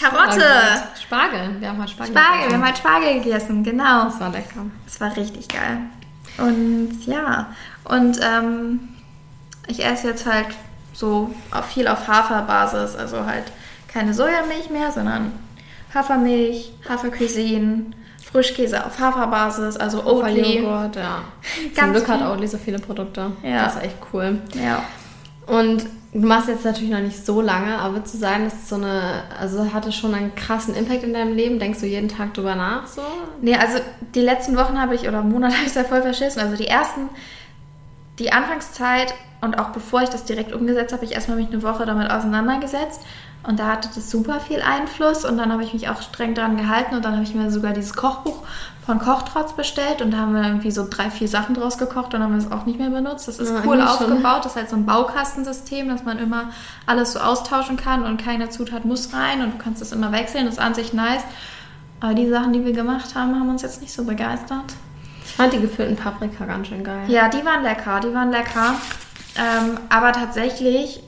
Karotte, 0.00 0.42
Oh 0.42 1.00
Spargel. 1.00 1.60
Wir 1.60 1.68
haben 1.68 1.78
halt 1.78 1.90
Spargel. 1.90 2.14
Spargel. 2.14 2.32
Wir 2.32 2.44
gegessen. 2.46 2.54
haben 2.54 2.64
halt 2.64 2.78
Spargel 2.78 3.14
gegessen, 3.22 3.64
genau. 3.64 4.04
Das 4.04 4.20
war 4.20 4.30
lecker. 4.30 4.66
Das 4.84 5.00
war 5.00 5.16
richtig 5.16 5.48
geil. 5.48 5.78
Und 6.38 7.06
ja, 7.06 7.48
und 7.84 8.18
ähm, 8.22 8.80
ich 9.66 9.84
esse 9.84 10.08
jetzt 10.08 10.26
halt 10.26 10.48
so 10.92 11.34
viel 11.68 11.88
auf 11.88 12.08
Haferbasis, 12.08 12.96
also 12.96 13.26
halt 13.26 13.44
keine 13.88 14.14
Sojamilch 14.14 14.70
mehr, 14.70 14.90
sondern 14.90 15.32
Hafermilch, 15.94 16.72
Hafercuisine, 16.88 17.86
Frischkäse 18.30 18.84
auf 18.84 18.98
Haferbasis, 18.98 19.76
also 19.76 20.04
Oatly. 20.04 20.60
Joghurt, 20.60 20.96
ja. 20.96 21.24
Zum 21.74 21.92
Glück 21.92 22.08
hat 22.08 22.18
viel. 22.18 22.26
Oatly 22.26 22.46
so 22.48 22.58
viele 22.58 22.78
Produkte. 22.78 23.32
Ja. 23.42 23.64
Das 23.64 23.76
ist 23.76 23.82
echt 23.82 23.96
cool. 24.12 24.40
Ja. 24.54 24.82
Und 25.46 25.84
du 26.12 26.26
machst 26.26 26.48
jetzt 26.48 26.64
natürlich 26.64 26.90
noch 26.90 27.00
nicht 27.00 27.24
so 27.24 27.40
lange, 27.40 27.78
aber 27.78 27.94
würdest 27.94 28.14
du 28.14 28.18
sagen, 28.18 28.44
dass 28.44 28.68
so 28.68 28.76
eine, 28.76 29.22
also 29.38 29.72
hatte 29.72 29.92
schon 29.92 30.14
einen 30.14 30.34
krassen 30.34 30.74
Impact 30.74 31.04
in 31.04 31.12
deinem 31.12 31.34
Leben? 31.34 31.58
Denkst 31.58 31.80
du 31.80 31.86
jeden 31.86 32.08
Tag 32.08 32.34
drüber 32.34 32.54
nach 32.54 32.86
so? 32.86 33.02
Nee, 33.40 33.56
also 33.56 33.78
die 34.14 34.20
letzten 34.20 34.56
Wochen 34.56 34.80
habe 34.80 34.94
ich, 34.94 35.06
oder 35.06 35.22
Monate 35.22 35.54
habe 35.58 35.66
ich 35.66 35.72
da 35.72 35.84
voll 35.84 36.02
verschissen. 36.02 36.40
Also 36.40 36.56
die 36.56 36.66
ersten, 36.66 37.08
die 38.20 38.32
Anfangszeit 38.32 39.14
und 39.40 39.58
auch 39.58 39.70
bevor 39.70 40.02
ich 40.02 40.10
das 40.10 40.24
direkt 40.24 40.52
umgesetzt 40.52 40.92
habe, 40.92 41.00
habe 41.00 41.06
ich 41.06 41.14
erstmal 41.14 41.38
mich 41.38 41.48
eine 41.48 41.62
Woche 41.62 41.86
damit 41.86 42.10
auseinandergesetzt. 42.10 43.00
Und 43.42 43.58
da 43.58 43.68
hatte 43.68 43.88
das 43.94 44.10
super 44.10 44.38
viel 44.38 44.60
Einfluss 44.60 45.24
und 45.24 45.38
dann 45.38 45.50
habe 45.50 45.64
ich 45.64 45.72
mich 45.72 45.88
auch 45.88 46.02
streng 46.02 46.34
dran 46.34 46.58
gehalten 46.58 46.94
und 46.94 47.04
dann 47.06 47.14
habe 47.14 47.22
ich 47.22 47.34
mir 47.34 47.50
sogar 47.50 47.72
dieses 47.72 47.94
Kochbuch 47.94 48.36
von 48.84 48.98
Kochtrotz 48.98 49.54
bestellt 49.54 50.02
und 50.02 50.10
da 50.10 50.18
haben 50.18 50.34
wir 50.34 50.42
irgendwie 50.42 50.70
so 50.70 50.86
drei, 50.88 51.08
vier 51.10 51.26
Sachen 51.26 51.54
draus 51.54 51.78
gekocht 51.78 52.12
und 52.12 52.20
dann 52.20 52.24
haben 52.24 52.34
es 52.36 52.52
auch 52.52 52.66
nicht 52.66 52.78
mehr 52.78 52.90
benutzt. 52.90 53.28
Das 53.28 53.38
ist 53.38 53.48
Ja, 53.50 53.62
cool 53.64 53.80
eigentlich 53.80 53.96
schon. 53.96 54.12
aufgebaut, 54.12 54.44
das 54.44 54.52
ist 54.52 54.56
halt 54.56 54.68
so 54.68 54.76
ein 54.76 54.84
Baukastensystem, 54.84 55.88
dass 55.88 56.04
man 56.04 56.18
immer 56.18 56.50
alles 56.84 57.14
so 57.14 57.20
austauschen 57.20 57.78
kann 57.78 58.04
und 58.04 58.22
keine 58.22 58.50
Zutat 58.50 58.84
muss 58.84 59.14
rein 59.14 59.40
und 59.40 59.54
du 59.54 59.58
kannst 59.58 59.80
das 59.80 59.92
immer 59.92 60.12
wechseln, 60.12 60.44
das 60.44 60.56
ist 60.56 60.60
an 60.60 60.74
sich 60.74 60.92
nice. 60.92 61.22
Aber 62.00 62.12
die 62.12 62.28
Sachen, 62.28 62.52
die 62.52 62.62
wir 62.62 62.72
gemacht 62.72 63.14
haben, 63.14 63.34
haben 63.40 63.48
uns 63.48 63.62
jetzt 63.62 63.80
nicht 63.80 63.92
so 63.94 64.04
begeistert. 64.04 64.74
Ich 65.30 65.36
fand 65.36 65.52
die 65.52 65.60
gefüllten 65.60 65.96
Paprika 65.96 66.44
ganz 66.44 66.66
schön 66.66 66.82
geil. 66.82 67.04
Ja, 67.08 67.28
die 67.28 67.44
waren 67.44 67.62
lecker, 67.62 68.00
die 68.00 68.12
waren 68.12 68.30
lecker. 68.30 68.74
Ähm, 69.38 69.78
aber 69.88 70.12
tatsächlich, 70.12 71.02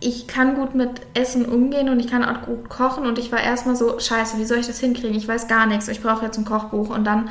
ich 0.00 0.26
kann 0.26 0.56
gut 0.56 0.74
mit 0.74 0.90
Essen 1.14 1.46
umgehen 1.46 1.88
und 1.88 2.00
ich 2.00 2.08
kann 2.08 2.24
auch 2.24 2.42
gut 2.42 2.68
kochen 2.68 3.06
und 3.06 3.18
ich 3.18 3.30
war 3.30 3.40
erstmal 3.40 3.76
so, 3.76 3.98
scheiße, 3.98 4.38
wie 4.38 4.44
soll 4.44 4.58
ich 4.58 4.66
das 4.66 4.80
hinkriegen? 4.80 5.16
Ich 5.16 5.28
weiß 5.28 5.46
gar 5.46 5.66
nichts, 5.66 5.88
ich 5.88 6.02
brauche 6.02 6.24
jetzt 6.24 6.36
ein 6.36 6.44
Kochbuch. 6.44 6.90
Und 6.90 7.04
dann 7.04 7.30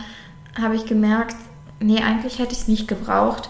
habe 0.59 0.75
ich 0.75 0.85
gemerkt, 0.85 1.35
nee, 1.81 2.01
eigentlich 2.01 2.39
hätte 2.39 2.53
ich 2.53 2.61
es 2.61 2.67
nicht 2.69 2.87
gebraucht, 2.87 3.49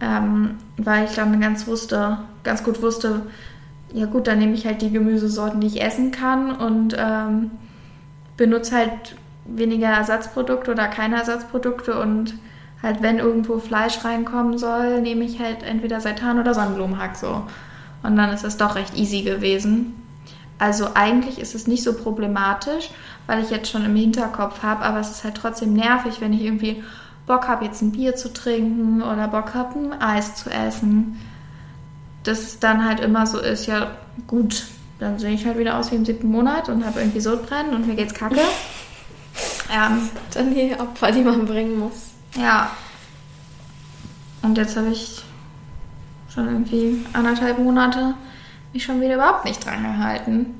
ähm, 0.00 0.56
weil 0.78 1.04
ich 1.04 1.14
dann 1.14 1.38
ganz 1.40 1.66
wusste, 1.66 2.18
ganz 2.42 2.64
gut 2.64 2.80
wusste, 2.80 3.26
ja 3.92 4.06
gut, 4.06 4.26
dann 4.26 4.38
nehme 4.38 4.54
ich 4.54 4.66
halt 4.66 4.80
die 4.80 4.90
Gemüsesorten, 4.90 5.60
die 5.60 5.66
ich 5.66 5.82
essen 5.82 6.10
kann 6.10 6.52
und 6.52 6.96
ähm, 6.98 7.50
benutze 8.36 8.76
halt 8.76 9.16
weniger 9.48 9.88
Ersatzprodukte 9.88 10.70
oder 10.70 10.86
keine 10.88 11.16
Ersatzprodukte 11.16 11.98
und 11.98 12.34
halt 12.82 13.02
wenn 13.02 13.18
irgendwo 13.18 13.58
Fleisch 13.58 14.04
reinkommen 14.04 14.58
soll, 14.58 15.00
nehme 15.00 15.24
ich 15.24 15.40
halt 15.40 15.62
entweder 15.62 16.00
Seitan 16.00 16.38
oder 16.38 16.54
Sonnenblumenhack 16.54 17.16
so. 17.16 17.42
Und 18.02 18.16
dann 18.16 18.30
ist 18.30 18.44
es 18.44 18.56
doch 18.56 18.76
recht 18.76 18.96
easy 18.96 19.22
gewesen. 19.22 19.94
Also 20.58 20.88
eigentlich 20.94 21.40
ist 21.40 21.54
es 21.54 21.66
nicht 21.66 21.82
so 21.82 21.94
problematisch, 21.94 22.90
weil 23.26 23.42
ich 23.42 23.50
jetzt 23.50 23.70
schon 23.70 23.84
im 23.84 23.96
Hinterkopf 23.96 24.62
habe, 24.62 24.84
aber 24.84 25.00
es 25.00 25.10
ist 25.10 25.24
halt 25.24 25.36
trotzdem 25.36 25.72
nervig, 25.72 26.20
wenn 26.20 26.32
ich 26.32 26.42
irgendwie 26.42 26.82
Bock 27.26 27.46
habe, 27.48 27.64
jetzt 27.64 27.82
ein 27.82 27.92
Bier 27.92 28.16
zu 28.16 28.32
trinken 28.32 29.02
oder 29.02 29.28
Bock 29.28 29.54
habe, 29.54 29.78
ein 29.78 30.00
Eis 30.00 30.34
zu 30.34 30.50
essen. 30.50 31.20
Dass 32.24 32.40
es 32.40 32.58
dann 32.58 32.84
halt 32.84 33.00
immer 33.00 33.26
so 33.26 33.38
ist, 33.38 33.66
ja 33.66 33.92
gut, 34.26 34.64
dann 34.98 35.18
sehe 35.18 35.32
ich 35.32 35.46
halt 35.46 35.58
wieder 35.58 35.78
aus 35.78 35.92
wie 35.92 35.96
im 35.96 36.04
siebten 36.04 36.30
Monat 36.30 36.68
und 36.68 36.84
habe 36.84 37.00
irgendwie 37.00 37.20
Sodbrennen 37.20 37.74
und 37.74 37.86
mir 37.86 37.94
geht's 37.94 38.14
kacke. 38.14 38.40
Ähm, 39.72 40.08
Dann 40.32 40.54
die 40.54 40.74
Opfer, 40.78 41.12
die 41.12 41.22
man 41.22 41.46
bringen 41.46 41.78
muss. 41.78 42.10
ja. 42.36 42.70
Und 44.40 44.56
jetzt 44.56 44.76
habe 44.76 44.88
ich 44.90 45.24
schon 46.32 46.46
irgendwie 46.46 47.04
anderthalb 47.12 47.58
Monate 47.58 48.14
mich 48.72 48.84
schon 48.84 49.00
wieder 49.00 49.16
überhaupt 49.16 49.44
nicht 49.44 49.64
dran 49.66 49.82
gehalten. 49.82 50.54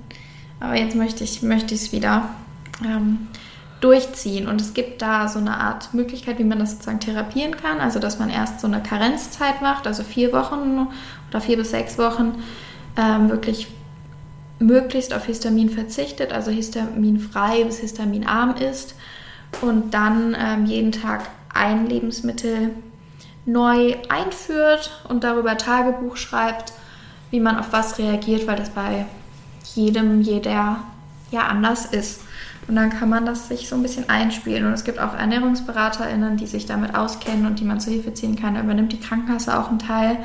Aber 0.59 0.77
jetzt 0.77 0.97
möchte 0.97 1.23
ich 1.23 1.43
möchte 1.43 1.75
es 1.77 1.93
wieder 1.93 2.29
ähm, 2.85 3.29
durchziehen. 3.81 4.49
Und 4.49 4.61
es 4.61 4.75
gibt 4.75 5.01
da 5.01 5.29
so 5.29 5.39
eine 5.39 5.59
Art 5.59 5.95
Möglichkeit, 5.95 6.39
wie 6.39 6.45
man 6.45 6.59
das 6.59 6.73
sozusagen 6.73 7.01
therapieren 7.01 7.57
kann. 7.57 7.79
Also 7.79 8.01
dass 8.01 8.19
man 8.19 8.31
erst 8.31 8.61
so 8.61 8.67
eine 8.67 8.83
Karenzzeit 8.83 9.63
macht, 9.63 9.87
also 9.87 10.03
vier 10.03 10.33
Wochen 10.33 10.89
oder 11.31 11.41
vier 11.41 11.57
bis 11.57 11.71
sechs 11.71 11.99
Wochen 11.99 12.43
ähm, 12.97 13.31
wirklich 13.31 13.69
möglichst 14.59 15.15
auf 15.15 15.27
Histamin 15.27 15.71
verzichtet, 15.71 16.33
also 16.33 16.51
histaminfrei 16.51 17.63
bis 17.63 17.79
histaminarm 17.79 18.57
ist 18.57 18.97
und 19.61 19.95
dann 19.95 20.37
ähm, 20.39 20.67
jeden 20.67 20.93
Tag 20.93 21.29
ein 21.53 21.87
Lebensmittel 21.87 22.71
neu 23.47 23.97
einführt 24.09 25.03
und 25.09 25.25
darüber 25.25 25.57
Tagebuch 25.57 26.17
schreibt, 26.17 26.73
wie 27.31 27.41
man 27.41 27.57
auf 27.57 27.73
was 27.73 27.99
reagiert, 27.99 28.47
weil 28.47 28.57
das 28.57 28.71
bei 28.71 29.07
jedem, 29.75 30.21
jeder 30.21 30.79
ja 31.31 31.47
anders 31.49 31.87
ist. 31.87 32.21
Und 32.67 32.77
dann 32.77 32.91
kann 32.91 33.09
man 33.09 33.25
das 33.25 33.49
sich 33.49 33.69
so 33.69 33.77
ein 33.77 33.83
bisschen 33.83 34.11
einspielen. 34.11 34.67
Und 34.67 34.75
es 34.75 34.85
gibt 34.85 34.99
auch 34.99 35.15
ErnährungsberaterInnen, 35.15 36.37
die 36.37 36.47
sich 36.47 36.67
damit 36.67 36.95
auskennen 36.95 37.47
und 37.47 37.61
die 37.61 37.65
man 37.65 37.81
zur 37.81 37.95
Hilfe 37.95 38.13
ziehen 38.13 38.37
kann. 38.37 38.55
Da 38.55 38.61
übernimmt 38.61 38.93
die 38.93 39.01
Krankenkasse 39.01 39.59
auch 39.59 39.71
einen 39.71 39.79
Teil. 39.79 40.19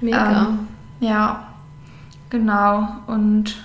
Mega. 0.00 0.48
Ähm, 0.48 0.68
ja, 0.98 1.46
genau. 2.28 2.88
Und 3.06 3.56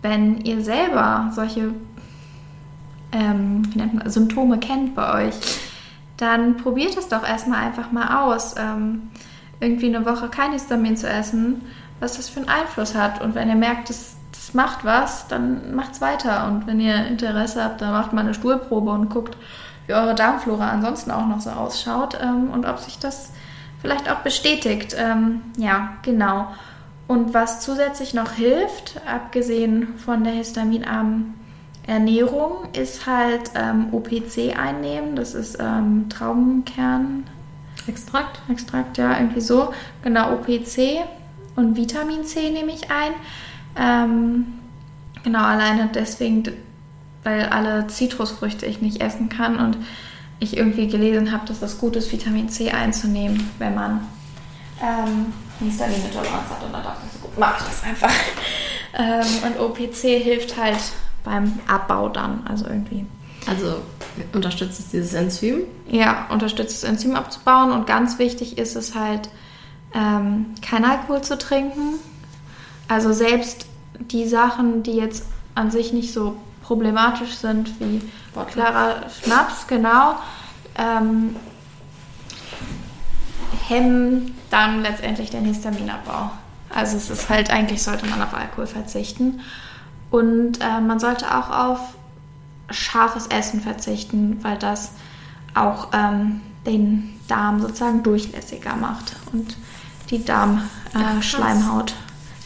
wenn 0.00 0.40
ihr 0.42 0.62
selber 0.62 1.32
solche 1.34 1.72
ähm, 3.12 3.62
man, 3.74 4.02
Symptome 4.10 4.58
kennt 4.58 4.94
bei 4.94 5.26
euch, 5.26 5.34
dann 6.16 6.56
probiert 6.56 6.96
es 6.96 7.08
doch 7.08 7.26
erstmal 7.26 7.64
einfach 7.64 7.92
mal 7.92 8.24
aus, 8.26 8.54
ähm, 8.58 9.10
irgendwie 9.60 9.94
eine 9.94 10.04
Woche 10.04 10.28
kein 10.28 10.52
Histamin 10.52 10.96
zu 10.96 11.08
essen, 11.08 11.62
was 12.00 12.16
das 12.16 12.28
für 12.28 12.40
einen 12.40 12.48
Einfluss 12.48 12.94
hat. 12.94 13.20
Und 13.20 13.34
wenn 13.34 13.48
ihr 13.48 13.56
merkt, 13.56 13.88
das, 13.90 14.16
das 14.32 14.54
macht 14.54 14.84
was, 14.84 15.26
dann 15.28 15.74
macht 15.74 15.92
es 15.92 16.00
weiter. 16.00 16.46
Und 16.46 16.66
wenn 16.66 16.80
ihr 16.80 17.06
Interesse 17.06 17.62
habt, 17.62 17.80
dann 17.80 17.92
macht 17.92 18.12
mal 18.12 18.20
eine 18.20 18.34
Stuhlprobe 18.34 18.90
und 18.90 19.10
guckt, 19.10 19.36
wie 19.86 19.94
eure 19.94 20.14
Darmflora 20.14 20.68
ansonsten 20.68 21.10
auch 21.10 21.26
noch 21.26 21.40
so 21.40 21.50
ausschaut 21.50 22.18
ähm, 22.20 22.50
und 22.50 22.66
ob 22.66 22.78
sich 22.78 22.98
das 22.98 23.32
vielleicht 23.80 24.10
auch 24.10 24.18
bestätigt. 24.18 24.94
Ähm, 24.96 25.42
ja, 25.56 25.94
genau. 26.02 26.48
Und 27.06 27.32
was 27.32 27.60
zusätzlich 27.60 28.12
noch 28.12 28.32
hilft, 28.32 29.00
abgesehen 29.06 29.96
von 29.96 30.24
der 30.24 30.34
histaminarmen 30.34 31.34
Ernährung, 31.88 32.68
ist 32.74 33.06
halt 33.06 33.50
ähm, 33.54 33.88
OPC 33.92 34.56
einnehmen. 34.56 35.16
Das 35.16 35.34
ist 35.34 35.56
ähm, 35.58 36.08
Traubenkern. 36.10 37.24
Extrakt? 37.86 38.42
Extrakt, 38.50 38.98
ja, 38.98 39.18
irgendwie 39.18 39.40
so. 39.40 39.72
Genau, 40.02 40.34
OPC 40.34 41.00
und 41.56 41.76
Vitamin 41.76 42.24
C 42.24 42.50
nehme 42.50 42.72
ich 42.72 42.90
ein. 42.90 43.12
Ähm, 43.76 44.46
genau, 45.24 45.42
alleine 45.42 45.88
deswegen, 45.94 46.42
weil 47.24 47.46
alle 47.46 47.86
Zitrusfrüchte 47.86 48.66
ich 48.66 48.82
nicht 48.82 49.00
essen 49.00 49.30
kann 49.30 49.58
und 49.58 49.78
ich 50.40 50.58
irgendwie 50.58 50.88
gelesen 50.88 51.32
habe, 51.32 51.46
dass 51.46 51.58
das 51.58 51.78
gut 51.78 51.96
ist, 51.96 52.12
Vitamin 52.12 52.50
C 52.50 52.70
einzunehmen, 52.70 53.50
wenn 53.58 53.74
man 53.74 54.06
ähm, 54.82 55.32
Histaminintoleranz 55.66 56.50
hat. 56.50 56.62
Und 56.62 56.72
dann 56.72 56.82
dachte 56.82 57.00
ich 57.06 57.12
so, 57.12 57.26
gut, 57.26 57.38
mache 57.38 57.56
ich 57.60 57.66
das 57.66 57.82
einfach. 57.82 58.12
ähm, 58.94 59.26
und 59.46 59.58
OPC 59.58 60.22
hilft 60.22 60.54
halt 60.58 60.76
beim 61.24 61.58
Abbau 61.66 62.08
dann, 62.08 62.46
also 62.48 62.66
irgendwie. 62.66 63.06
Also 63.46 63.80
unterstützt 64.32 64.78
es 64.78 64.88
dieses 64.88 65.14
Enzym? 65.14 65.62
Ja, 65.88 66.26
unterstützt 66.30 66.82
das 66.82 66.88
Enzym 66.88 67.16
abzubauen 67.16 67.72
und 67.72 67.86
ganz 67.86 68.18
wichtig 68.18 68.58
ist 68.58 68.76
es 68.76 68.94
halt, 68.94 69.30
ähm, 69.94 70.54
kein 70.60 70.84
Alkohol 70.84 71.22
zu 71.22 71.38
trinken. 71.38 71.94
Also 72.88 73.12
selbst 73.12 73.66
die 73.98 74.28
Sachen, 74.28 74.82
die 74.82 74.92
jetzt 74.92 75.24
an 75.54 75.70
sich 75.70 75.92
nicht 75.92 76.12
so 76.12 76.36
problematisch 76.62 77.34
sind 77.34 77.80
wie 77.80 78.02
klarer 78.50 79.02
Schnaps, 79.22 79.66
genau, 79.66 80.16
ähm, 80.76 81.34
hemmen 83.66 84.34
dann 84.50 84.82
letztendlich 84.82 85.30
den 85.30 85.44
Histaminabbau. 85.44 86.30
Also 86.70 86.96
es 86.96 87.10
ist 87.10 87.28
halt, 87.28 87.50
eigentlich 87.50 87.82
sollte 87.82 88.06
man 88.06 88.22
auf 88.22 88.34
Alkohol 88.34 88.66
verzichten. 88.66 89.40
Und 90.10 90.60
äh, 90.60 90.80
man 90.80 90.98
sollte 90.98 91.26
auch 91.36 91.50
auf 91.50 91.80
scharfes 92.70 93.26
Essen 93.28 93.60
verzichten, 93.60 94.38
weil 94.42 94.58
das 94.58 94.92
auch 95.54 95.88
ähm, 95.92 96.40
den 96.66 97.18
Darm 97.28 97.60
sozusagen 97.60 98.02
durchlässiger 98.02 98.76
macht 98.76 99.16
und 99.32 99.56
die 100.10 100.24
Darmschleimhaut 100.24 101.94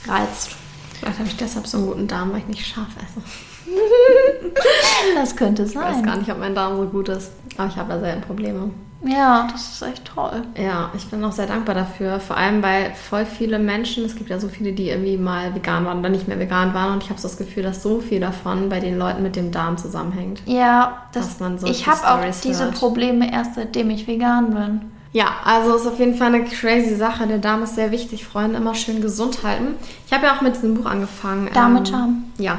äh, 0.06 0.10
reizt. 0.10 0.50
Vielleicht 0.98 1.18
habe 1.18 1.28
ich 1.28 1.36
deshalb 1.36 1.66
so 1.66 1.78
einen 1.78 1.86
guten 1.86 2.08
Darm, 2.08 2.32
weil 2.32 2.38
ich 2.38 2.46
nicht 2.46 2.66
scharf 2.66 2.88
esse. 2.96 3.22
das 5.14 5.36
könnte 5.36 5.66
sein. 5.66 5.82
Ich 5.82 5.96
weiß 5.96 6.04
gar 6.04 6.16
nicht, 6.16 6.30
ob 6.30 6.38
mein 6.38 6.54
Darm 6.54 6.76
so 6.76 6.86
gut 6.86 7.08
ist, 7.08 7.30
aber 7.56 7.68
ich 7.68 7.76
habe 7.76 7.92
ja 7.94 8.00
selten 8.00 8.22
Probleme. 8.22 8.70
Ja, 9.04 9.48
das 9.50 9.72
ist 9.72 9.82
echt 9.82 10.04
toll. 10.04 10.42
Ja, 10.56 10.90
ich 10.94 11.08
bin 11.08 11.24
auch 11.24 11.32
sehr 11.32 11.46
dankbar 11.46 11.74
dafür. 11.74 12.20
Vor 12.20 12.36
allem, 12.36 12.62
weil 12.62 12.92
voll 12.94 13.26
viele 13.26 13.58
Menschen, 13.58 14.04
es 14.04 14.14
gibt 14.14 14.30
ja 14.30 14.38
so 14.38 14.48
viele, 14.48 14.72
die 14.72 14.90
irgendwie 14.90 15.16
mal 15.16 15.54
vegan 15.54 15.84
waren 15.84 15.98
oder 15.98 16.08
nicht 16.08 16.28
mehr 16.28 16.38
vegan 16.38 16.72
waren. 16.72 16.92
Und 16.92 17.02
ich 17.02 17.10
habe 17.10 17.20
so 17.20 17.28
das 17.28 17.36
Gefühl, 17.36 17.64
dass 17.64 17.82
so 17.82 18.00
viel 18.00 18.20
davon 18.20 18.68
bei 18.68 18.80
den 18.80 18.98
Leuten 18.98 19.22
mit 19.22 19.34
dem 19.36 19.50
Darm 19.50 19.76
zusammenhängt. 19.76 20.42
Ja, 20.46 21.06
das, 21.12 21.38
so 21.38 21.66
ich 21.66 21.86
habe 21.86 22.08
auch 22.08 22.40
diese 22.42 22.64
hört. 22.64 22.74
Probleme 22.74 23.32
erst 23.32 23.56
seitdem 23.56 23.90
ich 23.90 24.06
vegan 24.06 24.54
bin. 24.54 24.80
Ja, 25.12 25.26
also 25.44 25.76
ist 25.76 25.86
auf 25.86 25.98
jeden 25.98 26.14
Fall 26.14 26.34
eine 26.34 26.44
crazy 26.44 26.94
Sache. 26.94 27.26
Der 27.26 27.38
Darm 27.38 27.62
ist 27.62 27.74
sehr 27.74 27.90
wichtig, 27.90 28.24
Freunde. 28.24 28.56
Immer 28.56 28.74
schön 28.74 29.02
gesund 29.02 29.42
halten. 29.42 29.74
Ich 30.06 30.12
habe 30.12 30.26
ja 30.26 30.36
auch 30.36 30.40
mit 30.40 30.54
diesem 30.54 30.74
Buch 30.74 30.86
angefangen. 30.86 31.50
Darm 31.52 31.74
mit 31.74 31.88
ähm, 31.88 31.94
Charme. 31.94 32.24
Ja, 32.38 32.58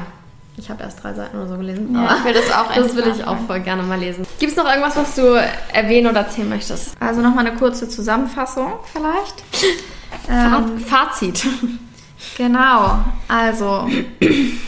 ich 0.56 0.70
habe 0.70 0.82
erst 0.82 1.02
drei 1.02 1.14
Seiten 1.14 1.36
oder 1.36 1.48
so 1.48 1.56
gelesen. 1.56 1.94
Ja, 1.94 2.16
ich 2.18 2.24
will 2.24 2.32
das 2.32 2.52
auch 2.52 2.72
Das 2.72 2.94
will 2.94 3.12
ich 3.14 3.24
auch 3.26 3.38
voll 3.46 3.60
gerne 3.60 3.82
mal 3.82 3.98
lesen. 3.98 4.24
Gibt 4.38 4.52
es 4.52 4.56
noch 4.56 4.68
irgendwas, 4.68 4.96
was 4.96 5.14
du 5.16 5.22
erwähnen 5.72 6.06
oder 6.06 6.20
erzählen 6.20 6.48
möchtest? 6.48 6.94
Also 7.00 7.20
nochmal 7.20 7.46
eine 7.46 7.56
kurze 7.56 7.88
Zusammenfassung 7.88 8.74
vielleicht. 8.92 9.42
Ähm, 10.30 10.78
Fazit. 10.78 11.44
Genau. 12.38 13.00
Also, 13.28 13.86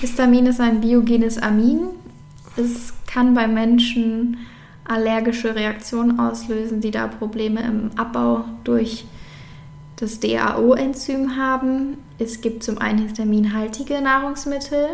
Histamin 0.01 0.47
ist 0.47 0.61
ein 0.61 0.81
biogenes 0.81 1.39
Amin. 1.39 1.89
Es 2.57 2.93
kann 3.07 3.35
bei 3.35 3.49
Menschen 3.49 4.37
allergische 4.85 5.55
Reaktionen 5.55 6.21
auslösen, 6.21 6.81
die 6.81 6.91
da 6.91 7.07
Probleme 7.07 7.63
im 7.63 7.91
Abbau 7.97 8.45
durch 8.65 9.05
das 9.97 10.21
DAO-Enzym 10.21 11.37
haben. 11.37 11.97
Es 12.19 12.41
gibt 12.41 12.63
zum 12.63 12.79
einen 12.79 12.99
histaminhaltige 12.99 14.01
Nahrungsmittel 14.01 14.89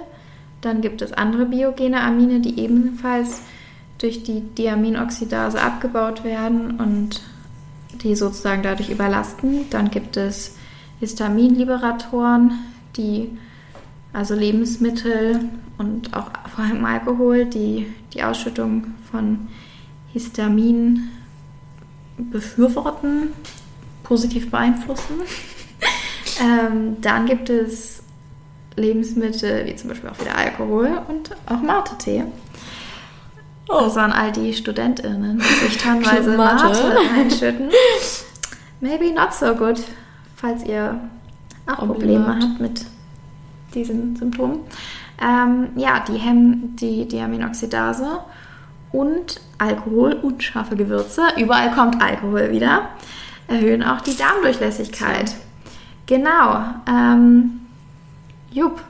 dann 0.63 0.81
gibt 0.81 1.03
es 1.03 1.13
andere 1.13 1.45
biogene 1.45 2.01
Amine, 2.01 2.41
die 2.41 2.59
ebenfalls 2.59 3.43
durch 3.99 4.23
die 4.23 4.41
Diaminoxidase 4.41 5.61
abgebaut 5.61 6.25
werden 6.25 6.81
und 6.81 7.21
die 8.03 8.17
sozusagen 8.17 8.63
dadurch 8.63 8.89
überlasten. 8.89 9.69
Dann 9.71 9.91
gibt 9.91 10.17
es 10.17 10.57
Histaminliberatoren, 11.01 12.59
die 12.97 13.31
also 14.13 14.35
Lebensmittel 14.35 15.41
und 15.79 16.15
auch 16.15 16.31
vor 16.55 16.65
allem 16.65 16.85
Alkohol, 16.85 17.47
die 17.47 17.87
die 18.13 18.23
Ausschüttung 18.23 18.95
von 19.11 19.49
Histamin 20.13 21.09
befürworten, 22.17 23.33
positiv 24.05 24.51
beeinflussen. 24.51 25.15
ähm, 26.41 27.01
dann 27.01 27.27
gibt 27.27 27.51
es 27.51 28.02
Lebensmittel, 28.77 29.67
wie 29.67 29.77
zum 29.77 29.91
Beispiel 29.91 30.11
auch 30.11 30.21
wieder 30.21 30.37
Alkohol 30.37 31.03
und 31.09 31.31
auch 31.47 31.61
Mate-Tee. 31.61 32.25
Oh. 33.69 33.81
Das 33.85 33.97
waren 33.97 34.13
all 34.13 34.33
die 34.33 34.53
StudentInnen, 34.53 35.39
die 35.39 35.65
sich 35.67 35.79
teilweise 35.79 36.37
Mate. 36.37 36.99
Einschütten. 37.15 37.71
Maybe 38.81 39.13
not 39.15 39.33
so 39.33 39.55
good, 39.55 39.81
falls 40.37 40.65
ihr 40.65 41.01
auch 41.67 41.87
Probleme 41.87 42.27
habt 42.27 42.61
mit 42.61 42.85
diesen 43.75 44.17
Symptomen. 44.17 44.61
Ähm, 45.21 45.69
ja, 45.77 46.01
die 46.01 46.19
hemmen 46.19 46.75
die 46.77 47.07
Diaminoxidase 47.07 48.19
und 48.91 49.41
Alkohol 49.59 50.15
und 50.15 50.43
scharfe 50.43 50.77
Gewürze. 50.77 51.23
Überall 51.39 51.71
kommt 51.73 52.03
Alkohol 52.03 52.51
wieder. 52.51 52.89
Erhöhen 53.47 53.83
auch 53.83 54.01
die 54.01 54.17
Darmdurchlässigkeit. 54.17 55.29
So. 55.29 55.37
Genau. 56.07 56.65
Ähm, 56.89 57.62
Jupp. 58.53 58.83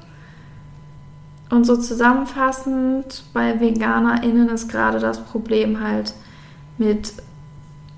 Und 1.50 1.64
so 1.64 1.76
zusammenfassend, 1.76 3.24
bei 3.34 3.60
VeganerInnen 3.60 4.48
ist 4.48 4.68
gerade 4.68 4.98
das 4.98 5.22
Problem 5.22 5.80
halt 5.80 6.14
mit 6.78 7.12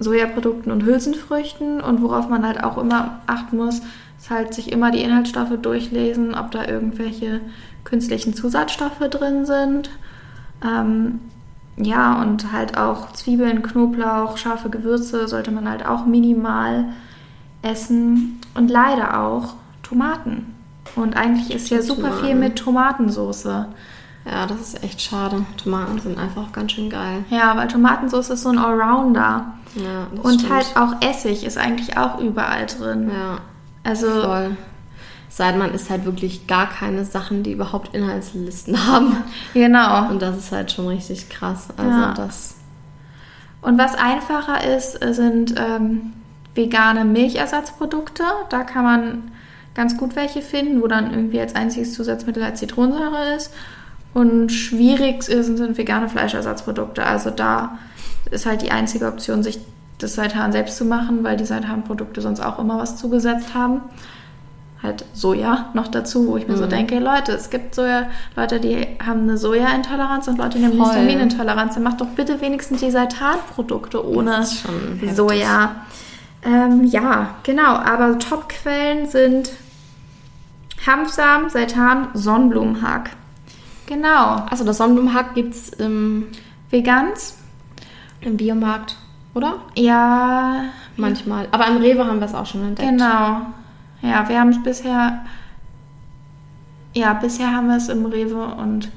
Sojaprodukten 0.00 0.72
und 0.72 0.85
Hülsenfrüchten 0.85 1.81
und 1.81 2.03
worauf 2.03 2.29
man 2.29 2.44
halt 2.44 2.62
auch 2.64 2.79
immer 2.79 3.20
achten 3.27 3.57
muss, 3.57 3.81
ist 4.18 4.31
halt 4.31 4.55
sich 4.55 4.72
immer 4.72 4.90
die 4.90 5.03
Inhaltsstoffe 5.03 5.57
durchlesen, 5.62 6.35
ob 6.35 6.50
da 6.50 6.66
irgendwelche 6.66 7.40
künstlichen 7.85 8.35
Zusatzstoffe 8.35 8.98
drin 9.11 9.46
sind. 9.46 9.90
Ähm, 10.64 11.20
ja, 11.77 12.20
und 12.22 12.53
halt 12.53 12.77
auch 12.77 13.12
Zwiebeln, 13.12 13.62
Knoblauch, 13.62 14.37
scharfe 14.37 14.70
Gewürze 14.70 15.29
sollte 15.29 15.50
man 15.50 15.68
halt 15.68 15.87
auch 15.87 16.07
minimal 16.07 16.87
essen 17.62 18.40
und 18.55 18.68
leider 18.68 19.20
auch 19.20 19.55
Tomaten. 19.83 20.55
Und 20.96 21.16
eigentlich 21.16 21.50
ist 21.54 21.70
ja 21.70 21.83
super 21.83 22.09
Tomaten. 22.09 22.24
viel 22.26 22.35
mit 22.35 22.57
Tomatensauce. 22.57 23.44
Ja, 23.44 24.46
das 24.46 24.61
ist 24.61 24.83
echt 24.85 25.02
schade. 25.02 25.44
Tomaten 25.62 25.98
sind 25.98 26.18
einfach 26.18 26.52
ganz 26.52 26.72
schön 26.72 26.88
geil. 26.88 27.24
Ja, 27.30 27.57
weil 27.57 27.68
Tomatensauce 27.68 28.30
ist 28.30 28.42
so 28.42 28.48
ein 28.50 28.59
Allrounder. 28.59 29.52
Ja, 29.74 30.07
das 30.14 30.24
Und 30.24 30.40
stimmt. 30.40 30.54
halt 30.54 30.76
auch 30.76 30.94
Essig 31.02 31.44
ist 31.44 31.59
eigentlich 31.59 31.96
auch 31.98 32.18
überall 32.20 32.66
drin. 32.66 33.11
Ja. 33.12 33.38
Also. 33.83 34.09
Voll. 34.22 34.57
Seit 35.28 35.59
man 35.59 35.74
isst 35.74 35.90
halt 35.90 36.04
wirklich 36.04 36.46
gar 36.46 36.68
keine 36.68 37.04
Sachen, 37.04 37.42
die 37.42 37.50
überhaupt 37.50 37.92
Inhaltslisten 37.92 38.87
haben. 38.87 39.16
Genau. 39.52 40.09
Und 40.09 40.22
das 40.22 40.38
ist 40.38 40.52
halt 40.52 40.70
schon 40.70 40.87
richtig 40.87 41.28
krass. 41.28 41.68
Also 41.76 41.90
ja. 41.90 42.14
das. 42.14 42.54
Und 43.61 43.76
was 43.76 43.96
einfacher 43.96 44.62
ist, 44.76 44.92
sind 45.12 45.54
ähm, 45.59 46.12
vegane 46.54 47.04
Milchersatzprodukte. 47.04 48.22
Da 48.48 48.62
kann 48.62 48.85
man 48.85 49.33
ganz 49.75 49.97
gut 49.97 50.17
welche 50.17 50.41
finden, 50.43 50.81
wo 50.83 50.87
dann 50.87 51.11
irgendwie 51.11 51.41
als 51.41 51.55
einziges 51.55 51.93
Zusatzmittel 51.95 52.45
halt 52.45 52.57
Zitronensäure 52.57 53.35
ist. 53.37 53.53
Und 54.15 54.51
schwierig 54.53 55.25
sind, 55.25 55.57
sind 55.57 55.77
vegane 55.77 56.09
Fleischersatzprodukte. 56.09 57.05
Also 57.05 57.31
da 57.31 57.79
ist 58.31 58.47
halt 58.47 58.63
die 58.63 58.71
einzige 58.71 59.07
Option, 59.07 59.43
sich 59.43 59.59
das 59.99 60.15
Seitan 60.15 60.53
selbst 60.53 60.77
zu 60.77 60.85
machen, 60.85 61.25
weil 61.25 61.37
die 61.37 61.45
Seitan-Produkte 61.45 62.21
sonst 62.21 62.41
auch 62.41 62.59
immer 62.59 62.79
was 62.79 62.97
zugesetzt 62.97 63.55
haben. 63.55 63.83
halt 64.83 65.05
Soja 65.15 65.71
noch 65.75 65.89
dazu, 65.89 66.29
wo 66.29 66.37
ich 66.37 66.47
mir 66.47 66.57
so 66.57 66.67
denke, 66.67 66.99
Leute, 66.99 67.33
es 67.33 67.51
gibt 67.51 67.75
Soja, 67.75 68.07
Leute, 68.37 68.61
die 68.61 68.87
haben 69.05 69.23
eine 69.23 69.39
Sojaintoleranz 69.39 70.29
und 70.29 70.39
Leute, 70.39 70.59
die 70.59 70.65
haben 70.65 70.81
eine. 70.81 70.85
Histaminintoleranz. 70.85 71.75
Dann 71.75 71.83
macht 71.83 72.01
doch 72.01 72.09
bitte 72.09 72.41
wenigstens 72.41 72.81
die 72.81 72.91
Seitanprodukte 72.91 74.07
ohne. 74.07 74.47
Soja. 75.15 75.77
Ähm, 76.45 76.85
ja, 76.85 77.37
genau. 77.43 77.75
Aber 77.77 78.19
Topquellen 78.19 79.09
sind 79.09 79.51
Hanfsamen, 80.87 81.49
Seitan, 81.51 82.09
Sonnenblumenhack. 82.14 83.11
Genau. 83.87 84.44
Also 84.51 84.64
das 84.64 84.79
Sonnenblumenhack 84.79 85.35
gibt 85.35 85.55
es 85.55 85.68
im, 85.70 86.27
Vegans? 86.70 87.38
im 88.20 88.37
Biomarkt, 88.38 88.97
oder? 89.35 89.57
Ja, 89.77 90.64
Manchmal. 90.97 91.49
Aber 91.51 91.66
im 91.66 91.77
Rewe 91.79 92.07
haben 92.07 92.20
wir 92.20 92.27
es 92.27 92.35
auch 92.35 92.47
schon 92.47 92.62
entdeckt. 92.62 92.88
genau. 92.88 93.40
Ja, 94.01 94.29
wir 94.29 94.38
haben 94.40 94.51
es 94.51 94.62
bisher. 94.62 95.25
Ja, 96.94 97.12
bisher 97.14 97.51
haben 97.53 97.66
wir 97.68 97.77
es 97.77 97.88
im 97.88 98.07
Rewe 98.07 98.44
und 98.47 98.90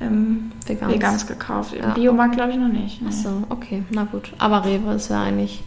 im 0.00 0.50
Vegans. 0.66 0.92
Vegans, 0.94 1.26
gekauft. 1.26 1.74
Im 1.74 1.82
Ja. 1.82 1.90
Biomarkt 1.90 2.36
glaube 2.36 2.52
ich 2.52 2.56
noch 2.56 2.68
nicht. 2.68 3.02
Nee. 3.02 3.08
Ach 3.10 3.12
so, 3.12 3.42
okay, 3.50 3.84
na 3.90 4.04
gut. 4.04 4.32
Aber 4.38 4.64
Rewe 4.64 4.94
ist 4.94 5.10
ja 5.10 5.22
eigentlich 5.22 5.62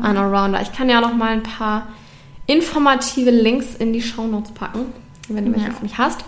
ein 0.00 0.16
Allrounder. 0.16 0.62
Ich 0.62 0.72
kann 0.72 0.88
ja 0.88 1.00
noch 1.00 1.14
mal 1.14 1.30
ein 1.32 1.42
paar 1.42 1.88
informative 2.52 3.30
Links 3.30 3.74
in 3.78 3.92
die 3.92 4.02
Shownotes 4.02 4.52
packen, 4.52 4.92
wenn 5.28 5.46
du 5.46 5.52
welche 5.52 5.68
Ja. 5.68 5.72
für 5.74 5.82
mich 5.82 5.98
hast. 5.98 6.20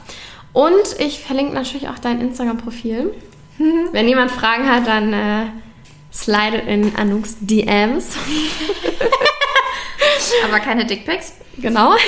Und 0.53 0.73
ich 0.99 1.21
verlinke 1.21 1.55
natürlich 1.55 1.89
auch 1.89 1.99
dein 1.99 2.21
Instagram-Profil. 2.21 3.13
Wenn 3.93 4.09
jemand 4.09 4.31
Fragen 4.31 4.69
hat, 4.69 4.87
dann 4.87 5.13
äh, 5.13 5.47
slide 6.13 6.59
in 6.59 6.95
Anuks 6.97 7.37
DMs. 7.41 8.17
Aber 10.45 10.61
keine 10.61 10.85
Dickpics? 10.87 11.35
Genau. 11.59 11.95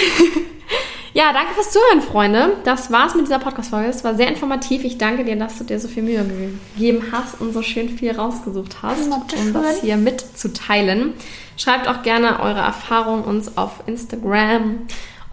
Ja, 1.16 1.32
danke 1.32 1.54
fürs 1.54 1.70
Zuhören, 1.70 2.02
Freunde. 2.02 2.58
Das 2.64 2.92
war's 2.92 3.14
mit 3.14 3.24
dieser 3.24 3.38
Podcast-Folge. 3.38 3.88
Es 3.88 4.04
war 4.04 4.16
sehr 4.16 4.28
informativ. 4.28 4.84
Ich 4.84 4.98
danke 4.98 5.24
dir, 5.24 5.34
dass 5.36 5.56
du 5.56 5.64
dir 5.64 5.80
so 5.80 5.88
viel 5.88 6.02
Mühe 6.02 6.22
gegeben 6.74 7.06
hast 7.10 7.40
und 7.40 7.54
so 7.54 7.62
schön 7.62 7.88
viel 7.88 8.14
rausgesucht 8.14 8.82
hast, 8.82 9.10
um 9.10 9.54
das 9.54 9.80
hier 9.80 9.96
mitzuteilen. 9.96 11.14
Schreibt 11.56 11.88
auch 11.88 12.02
gerne 12.02 12.38
eure 12.40 12.60
Erfahrungen 12.60 13.24
uns 13.24 13.56
auf 13.56 13.82
Instagram. 13.86 14.80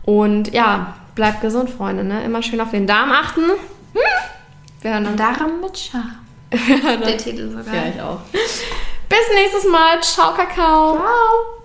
Und 0.03 0.53
ja, 0.53 0.95
bleibt 1.15 1.41
gesund, 1.41 1.69
Freunde. 1.69 2.05
Ne? 2.05 2.23
Immer 2.23 2.41
schön 2.43 2.61
auf 2.61 2.71
den 2.71 2.87
Darm 2.87 3.11
achten. 3.11 3.41
Wir 4.83 4.93
hören 4.93 5.07
uns. 5.07 5.17
Darm 5.17 5.59
mit 5.59 5.77
Schach. 5.77 6.15
Der 7.05 7.17
Titel 7.17 7.49
sogar. 7.49 7.75
Ja, 7.75 7.83
ich 7.93 8.01
auch. 8.01 8.19
Bis 8.31 9.35
nächstes 9.35 9.69
Mal. 9.69 9.99
Ciao, 10.01 10.33
Kakao. 10.33 10.95
Ciao. 10.95 11.62